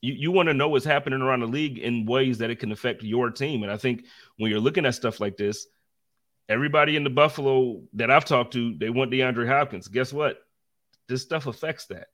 [0.00, 2.70] you, you want to know what's happening around the league in ways that it can
[2.70, 3.64] affect your team.
[3.64, 4.04] And I think
[4.36, 5.66] when you're looking at stuff like this,
[6.48, 9.88] everybody in the Buffalo that I've talked to, they want DeAndre Hopkins.
[9.88, 10.38] Guess what?
[11.08, 12.08] This stuff affects that.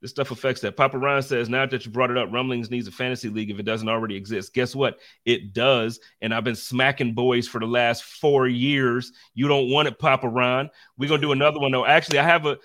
[0.00, 0.76] This stuff affects that.
[0.76, 3.58] Papa Ron says, now that you brought it up, Rumblings needs a fantasy league if
[3.58, 4.54] it doesn't already exist.
[4.54, 4.98] Guess what?
[5.24, 5.98] It does.
[6.20, 9.12] And I've been smacking boys for the last four years.
[9.34, 10.70] You don't want it, Papa Ron.
[10.96, 11.84] We're gonna do another one though.
[11.84, 12.58] Actually, I have a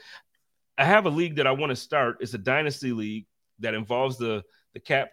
[0.78, 2.18] I have a league that I want to start.
[2.20, 3.26] It's a dynasty league
[3.60, 4.44] that involves the
[4.76, 5.10] the cap.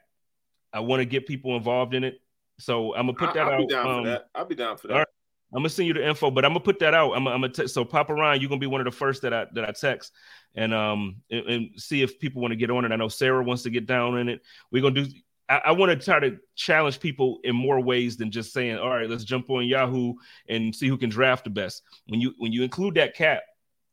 [0.74, 2.20] I want to get people involved in it.
[2.58, 3.58] So I'm gonna put that I'll out.
[3.60, 4.28] Be down um, for that.
[4.34, 5.08] I'll be down for that.
[5.52, 7.12] I'm gonna send you the info, but I'm gonna put that out.
[7.12, 9.46] I'm, I'm gonna so Papa Ryan, you're gonna be one of the first that I
[9.54, 10.12] that I text
[10.54, 12.92] and um and, and see if people want to get on it.
[12.92, 14.42] I know Sarah wants to get down in it.
[14.70, 15.06] We're gonna do.
[15.48, 18.90] I, I want to try to challenge people in more ways than just saying, "All
[18.90, 20.14] right, let's jump on Yahoo
[20.48, 23.42] and see who can draft the best." When you when you include that cap,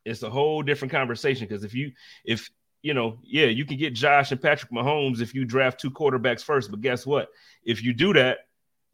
[0.06, 1.48] it's a whole different conversation.
[1.48, 1.92] Because if you
[2.24, 2.50] if
[2.84, 6.44] you know, yeah, you can get Josh and Patrick Mahomes if you draft two quarterbacks
[6.44, 6.70] first.
[6.70, 7.30] But guess what?
[7.64, 8.40] If you do that,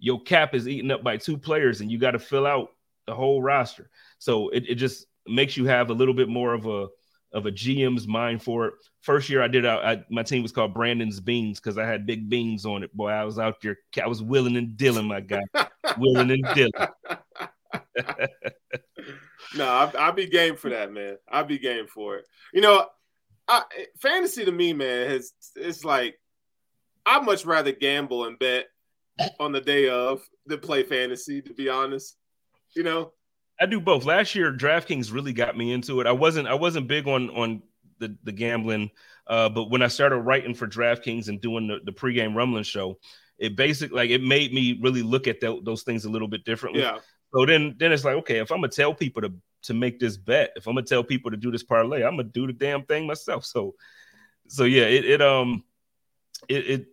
[0.03, 2.71] your cap is eaten up by two players and you got to fill out
[3.07, 3.89] the whole roster.
[4.19, 6.87] So it, it just makes you have a little bit more of a
[7.31, 8.73] of a GM's mind for it.
[8.99, 12.05] First year I did, I, I my team was called Brandon's Beans because I had
[12.05, 12.93] big beans on it.
[12.93, 15.43] Boy, I was out there, I was willing and dealing, my guy,
[15.97, 16.73] willing and dealing.
[19.55, 21.17] no, I'll, I'll, be game for that, man.
[21.31, 22.25] I'll be game for it.
[22.53, 22.87] You know,
[23.47, 23.63] I,
[24.01, 26.19] fantasy to me, man, is it's like
[27.05, 28.65] I'd much rather gamble and bet
[29.39, 31.41] on the day of than play fantasy.
[31.41, 32.17] To be honest,
[32.75, 33.13] you know,
[33.59, 34.05] I do both.
[34.05, 36.07] Last year, DraftKings really got me into it.
[36.07, 37.61] I wasn't I wasn't big on on
[37.99, 38.91] the the gambling,
[39.27, 42.99] uh, but when I started writing for DraftKings and doing the, the pregame rumbling show,
[43.37, 46.45] it basically like it made me really look at the, those things a little bit
[46.45, 46.81] differently.
[46.81, 46.99] Yeah.
[47.33, 49.33] So then then it's like, okay, if I'm gonna tell people to
[49.63, 52.23] to make this bet, if I'm gonna tell people to do this parlay, I'm gonna
[52.23, 53.45] do the damn thing myself.
[53.45, 53.75] So
[54.47, 55.63] so yeah, it, it um
[56.49, 56.87] it, it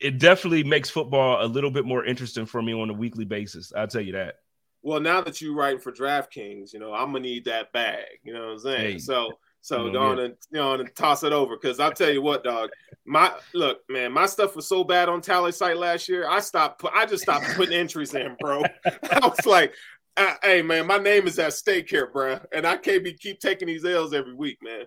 [0.00, 3.72] it definitely makes football a little bit more interesting for me on a weekly basis.
[3.76, 4.36] I'll tell you that.
[4.82, 8.04] Well, now that you're writing for DraftKings, you know I'm gonna need that bag.
[8.22, 8.92] You know what I'm saying?
[8.92, 9.32] Hey, so,
[9.62, 12.70] so don't you know, and toss it over because I'll tell you what, dog.
[13.04, 16.28] My look, man, my stuff was so bad on Tally site last year.
[16.28, 16.84] I stopped.
[16.94, 18.62] I just stopped putting entries in, bro.
[18.84, 19.74] I was like,
[20.16, 23.40] uh, hey, man, my name is at stake here, bro, and I can't be keep
[23.40, 24.84] taking these L's every week, man.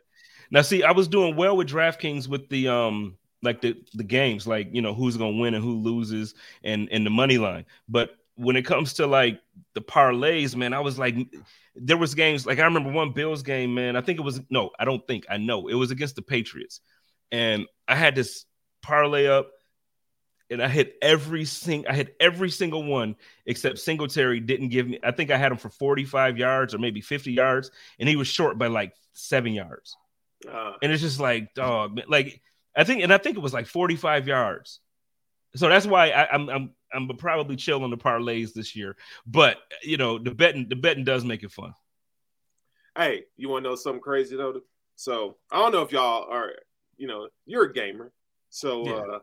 [0.51, 4.47] Now, see, I was doing well with DraftKings with the um like the the games,
[4.47, 7.65] like you know who's gonna win and who loses, and and the money line.
[7.87, 9.41] But when it comes to like
[9.73, 11.15] the parlays, man, I was like,
[11.75, 13.95] there was games like I remember one Bills game, man.
[13.95, 16.81] I think it was no, I don't think I know it was against the Patriots,
[17.31, 18.45] and I had this
[18.81, 19.51] parlay up,
[20.49, 23.15] and I hit every sing, I hit every single one
[23.45, 24.99] except Singletary didn't give me.
[25.03, 28.15] I think I had him for forty five yards or maybe fifty yards, and he
[28.15, 29.95] was short by like seven yards.
[30.49, 32.41] Uh, and it's just like, dog, like
[32.79, 34.79] I think, and I think it was like 45 yards.
[35.55, 38.95] So that's why I, am I'm, I'm I'm probably chill on the parlays this year.
[39.27, 41.73] But you know, the betting the betting does make it fun.
[42.97, 44.61] Hey, you want to know something crazy though?
[44.95, 46.53] So I don't know if y'all are,
[46.97, 48.13] you know, you're a gamer.
[48.49, 49.15] So yeah.
[49.15, 49.19] uh,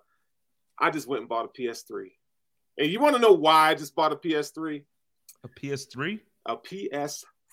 [0.79, 2.09] I just went and bought a PS3.
[2.79, 4.83] And you want to know why I just bought a PS3?
[5.45, 6.21] A PS3?
[6.45, 6.57] A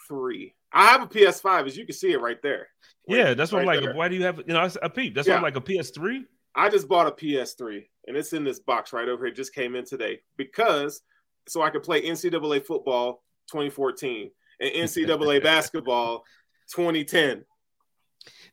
[0.10, 0.54] PS3.
[0.72, 2.68] I have a PS5, as you can see it right there.
[3.08, 3.84] Yeah, that's what right I'm like.
[3.84, 3.96] There.
[3.96, 5.14] Why do you have you know a peep?
[5.16, 5.34] That's yeah.
[5.34, 6.24] why I'm like a PS3.
[6.56, 9.34] I just bought a PS3 and it's in this box right over here.
[9.34, 11.02] It just came in today because
[11.48, 16.24] so I could play NCAA football 2014 and NCAA basketball
[16.72, 17.44] 2010.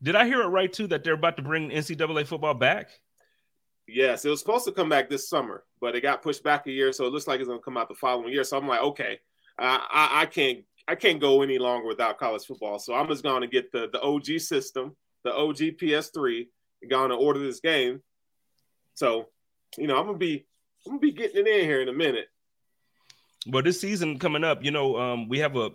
[0.03, 2.89] Did I hear it right too that they're about to bring NCAA football back?
[3.87, 6.71] Yes, it was supposed to come back this summer, but it got pushed back a
[6.71, 8.45] year, so it looks like it's going to come out the following year.
[8.45, 9.19] So I'm like, okay,
[9.59, 10.61] I, I can't
[10.91, 12.81] I can't go any longer without college football.
[12.81, 16.49] So I'm just going to get the the OG system, the OG PS3,
[16.83, 18.03] and going to order this game.
[18.95, 19.29] So,
[19.79, 20.47] you know, I'm gonna be
[20.85, 22.27] I'm gonna be getting it in here in a minute.
[23.47, 25.71] Well, this season coming up, you know, um, we have a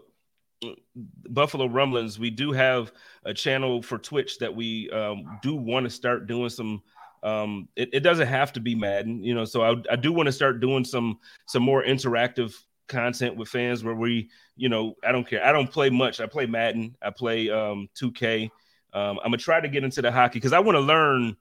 [0.95, 2.19] Buffalo Rumblings.
[2.19, 2.91] We do have
[3.23, 6.83] a channel for Twitch that we um, do want to start doing some.
[7.23, 9.45] Um, it, it, doesn't have to be Madden, you know.
[9.45, 12.53] So I, I do want to start doing some some more interactive
[12.87, 15.45] content with fans where we, you know, I don't care.
[15.45, 16.19] I don't play much.
[16.19, 16.95] I play Madden.
[17.01, 18.49] I play um, 2K.
[18.93, 21.35] Um, I'm gonna try to get into the hockey because I want to learn.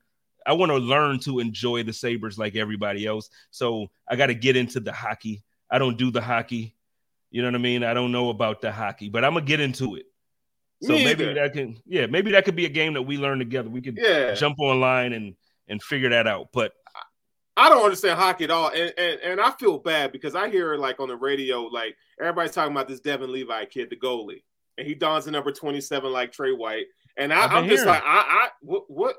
[0.47, 3.31] I want to learn to enjoy the Sabres like everybody else.
[3.51, 5.43] So I got to get into the hockey.
[5.71, 6.75] I don't do the hockey.
[7.31, 7.83] You know what I mean?
[7.83, 10.07] I don't know about the hockey, but I'm gonna get into it.
[10.83, 11.35] So Me maybe either.
[11.35, 13.71] that can, yeah, maybe that could be a game that we learn together.
[13.71, 14.35] We could yeah.
[14.35, 15.35] jump online and
[15.67, 16.49] and figure that out.
[16.53, 16.73] But
[17.57, 20.77] I don't understand hockey at all, and, and and I feel bad because I hear
[20.77, 24.43] like on the radio, like everybody's talking about this Devon Levi kid, the goalie,
[24.77, 26.87] and he dons the number twenty seven like Tre White,
[27.17, 29.17] and I, am just like, I, I what what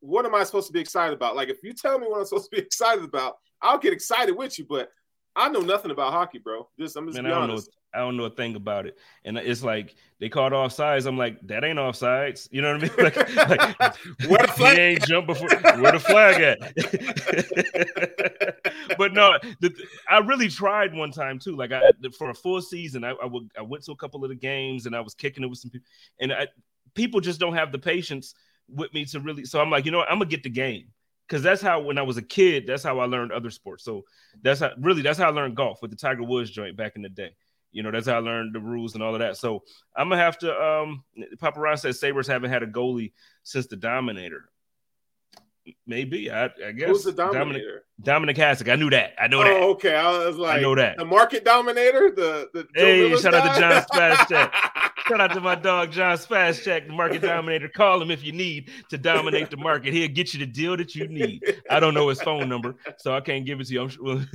[0.00, 1.34] what am I supposed to be excited about?
[1.34, 4.36] Like, if you tell me what I'm supposed to be excited about, I'll get excited
[4.36, 4.90] with you, but
[5.34, 6.68] I know nothing about hockey, bro.
[6.78, 7.70] Just I'm just Man, don't honest.
[7.94, 8.98] I don't know a thing about it.
[9.24, 11.06] And it's like they called offsides.
[11.06, 12.48] I'm like, that ain't offsides.
[12.50, 12.90] You know what I mean?
[13.04, 13.16] Like,
[13.48, 13.96] like
[14.28, 14.76] where the flag?
[14.76, 15.48] He ain't jump before
[15.80, 16.58] where the flag at.
[18.98, 19.72] but no, the,
[20.08, 21.56] I really tried one time too.
[21.56, 21.82] Like I
[22.16, 24.86] for a full season, I, I, would I went to a couple of the games
[24.86, 25.88] and I was kicking it with some people,
[26.20, 26.48] and I,
[26.94, 28.34] people just don't have the patience
[28.68, 29.44] with me to really.
[29.44, 30.10] So I'm like, you know what?
[30.10, 30.86] I'm gonna get the game
[31.28, 33.84] because that's how when I was a kid, that's how I learned other sports.
[33.84, 34.04] So
[34.42, 37.02] that's how really that's how I learned golf with the Tiger Woods joint back in
[37.02, 37.34] the day.
[37.74, 39.36] You know, that's how I learned the rules and all of that.
[39.36, 39.64] So
[39.96, 40.54] I'm gonna have to.
[40.54, 41.04] Um,
[41.36, 43.12] Paparazzi says Sabres haven't had a goalie
[43.42, 44.48] since the Dominator.
[45.86, 46.88] Maybe I, I guess.
[46.88, 47.84] Who's the Dominator?
[48.00, 48.70] Dominic, Dominik Hasek.
[48.70, 49.14] I knew that.
[49.18, 49.50] I know that.
[49.50, 49.94] Oh, okay.
[49.94, 50.98] I was like, I know that.
[50.98, 52.12] The market dominator.
[52.14, 53.40] The, the hey, shout guy?
[53.40, 54.52] out to John Spazcheck.
[55.06, 57.68] shout out to my dog John Spazcheck, the market dominator.
[57.68, 59.92] Call him if you need to dominate the market.
[59.92, 61.42] He'll get you the deal that you need.
[61.70, 63.88] I don't know his phone number, so I can't give it to you.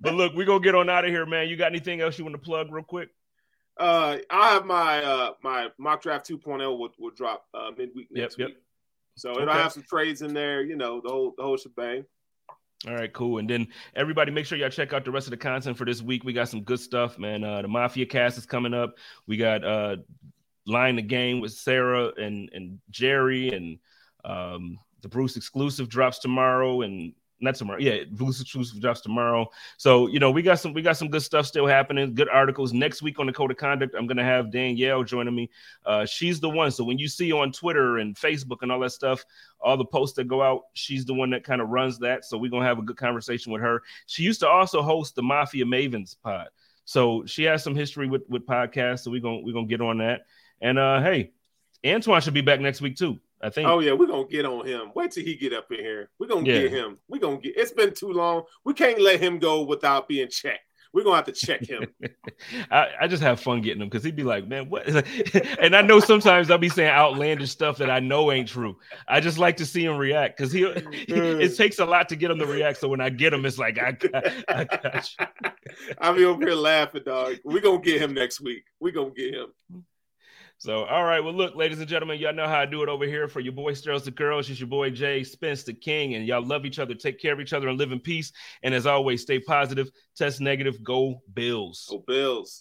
[0.00, 1.48] but look, we're gonna get on out of here, man.
[1.48, 3.10] You got anything else you want to plug real quick?
[3.78, 8.38] Uh, I have my uh my mock draft 2.0 will, will drop uh midweek next
[8.38, 8.56] yep, week.
[8.56, 8.64] Yep.
[9.16, 12.04] So it'll have some trades in there, you know, the whole the whole shebang.
[12.86, 13.38] All right, cool.
[13.38, 16.00] And then everybody, make sure y'all check out the rest of the content for this
[16.00, 16.22] week.
[16.22, 17.42] We got some good stuff, man.
[17.42, 18.94] Uh, the Mafia cast is coming up.
[19.26, 19.96] We got uh,
[20.64, 23.78] line the game with Sarah and and Jerry, and
[24.24, 27.78] um, the Bruce exclusive drops tomorrow, and not tomorrow.
[27.78, 29.48] Yeah, Boost exclusive drops tomorrow.
[29.76, 32.14] So you know we got some we got some good stuff still happening.
[32.14, 33.94] Good articles next week on the code of conduct.
[33.96, 35.50] I'm gonna have Danielle joining me.
[35.86, 36.70] Uh, she's the one.
[36.70, 39.24] So when you see on Twitter and Facebook and all that stuff,
[39.60, 42.24] all the posts that go out, she's the one that kind of runs that.
[42.24, 43.82] So we're gonna have a good conversation with her.
[44.06, 46.48] She used to also host the Mafia Mavens pod.
[46.84, 49.00] So she has some history with with podcasts.
[49.00, 50.22] So we're gonna we're gonna get on that.
[50.60, 51.32] And uh hey,
[51.86, 53.20] Antoine should be back next week too.
[53.42, 53.68] I think.
[53.68, 54.90] Oh yeah, we're gonna get on him.
[54.94, 56.10] Wait till he get up in here.
[56.18, 56.62] We're gonna yeah.
[56.62, 56.98] get him.
[57.08, 57.56] We're gonna get.
[57.56, 58.42] It's been too long.
[58.64, 60.62] We can't let him go without being checked.
[60.92, 61.86] We're gonna have to check him.
[62.70, 64.88] I, I, just have fun getting him because he'd be like, "Man, what?"
[65.60, 68.78] and I know sometimes I'll be saying outlandish stuff that I know ain't true.
[69.06, 71.56] I just like to see him react because he, it mm.
[71.56, 72.78] takes a lot to get him to react.
[72.78, 75.26] So when I get him, it's like I, I, I got you.
[76.00, 77.36] I'll be over here laughing, dog.
[77.44, 78.64] We're gonna get him next week.
[78.80, 79.48] We're gonna get him.
[80.60, 81.20] So, all right.
[81.20, 83.52] Well, look, ladies and gentlemen, y'all know how I do it over here for your
[83.52, 84.50] boy Sterls the Girls.
[84.50, 87.38] It's your boy Jay Spence the King, and y'all love each other, take care of
[87.38, 88.32] each other, and live in peace.
[88.64, 91.86] And as always, stay positive, test negative, go Bills.
[91.88, 92.60] Go Bills.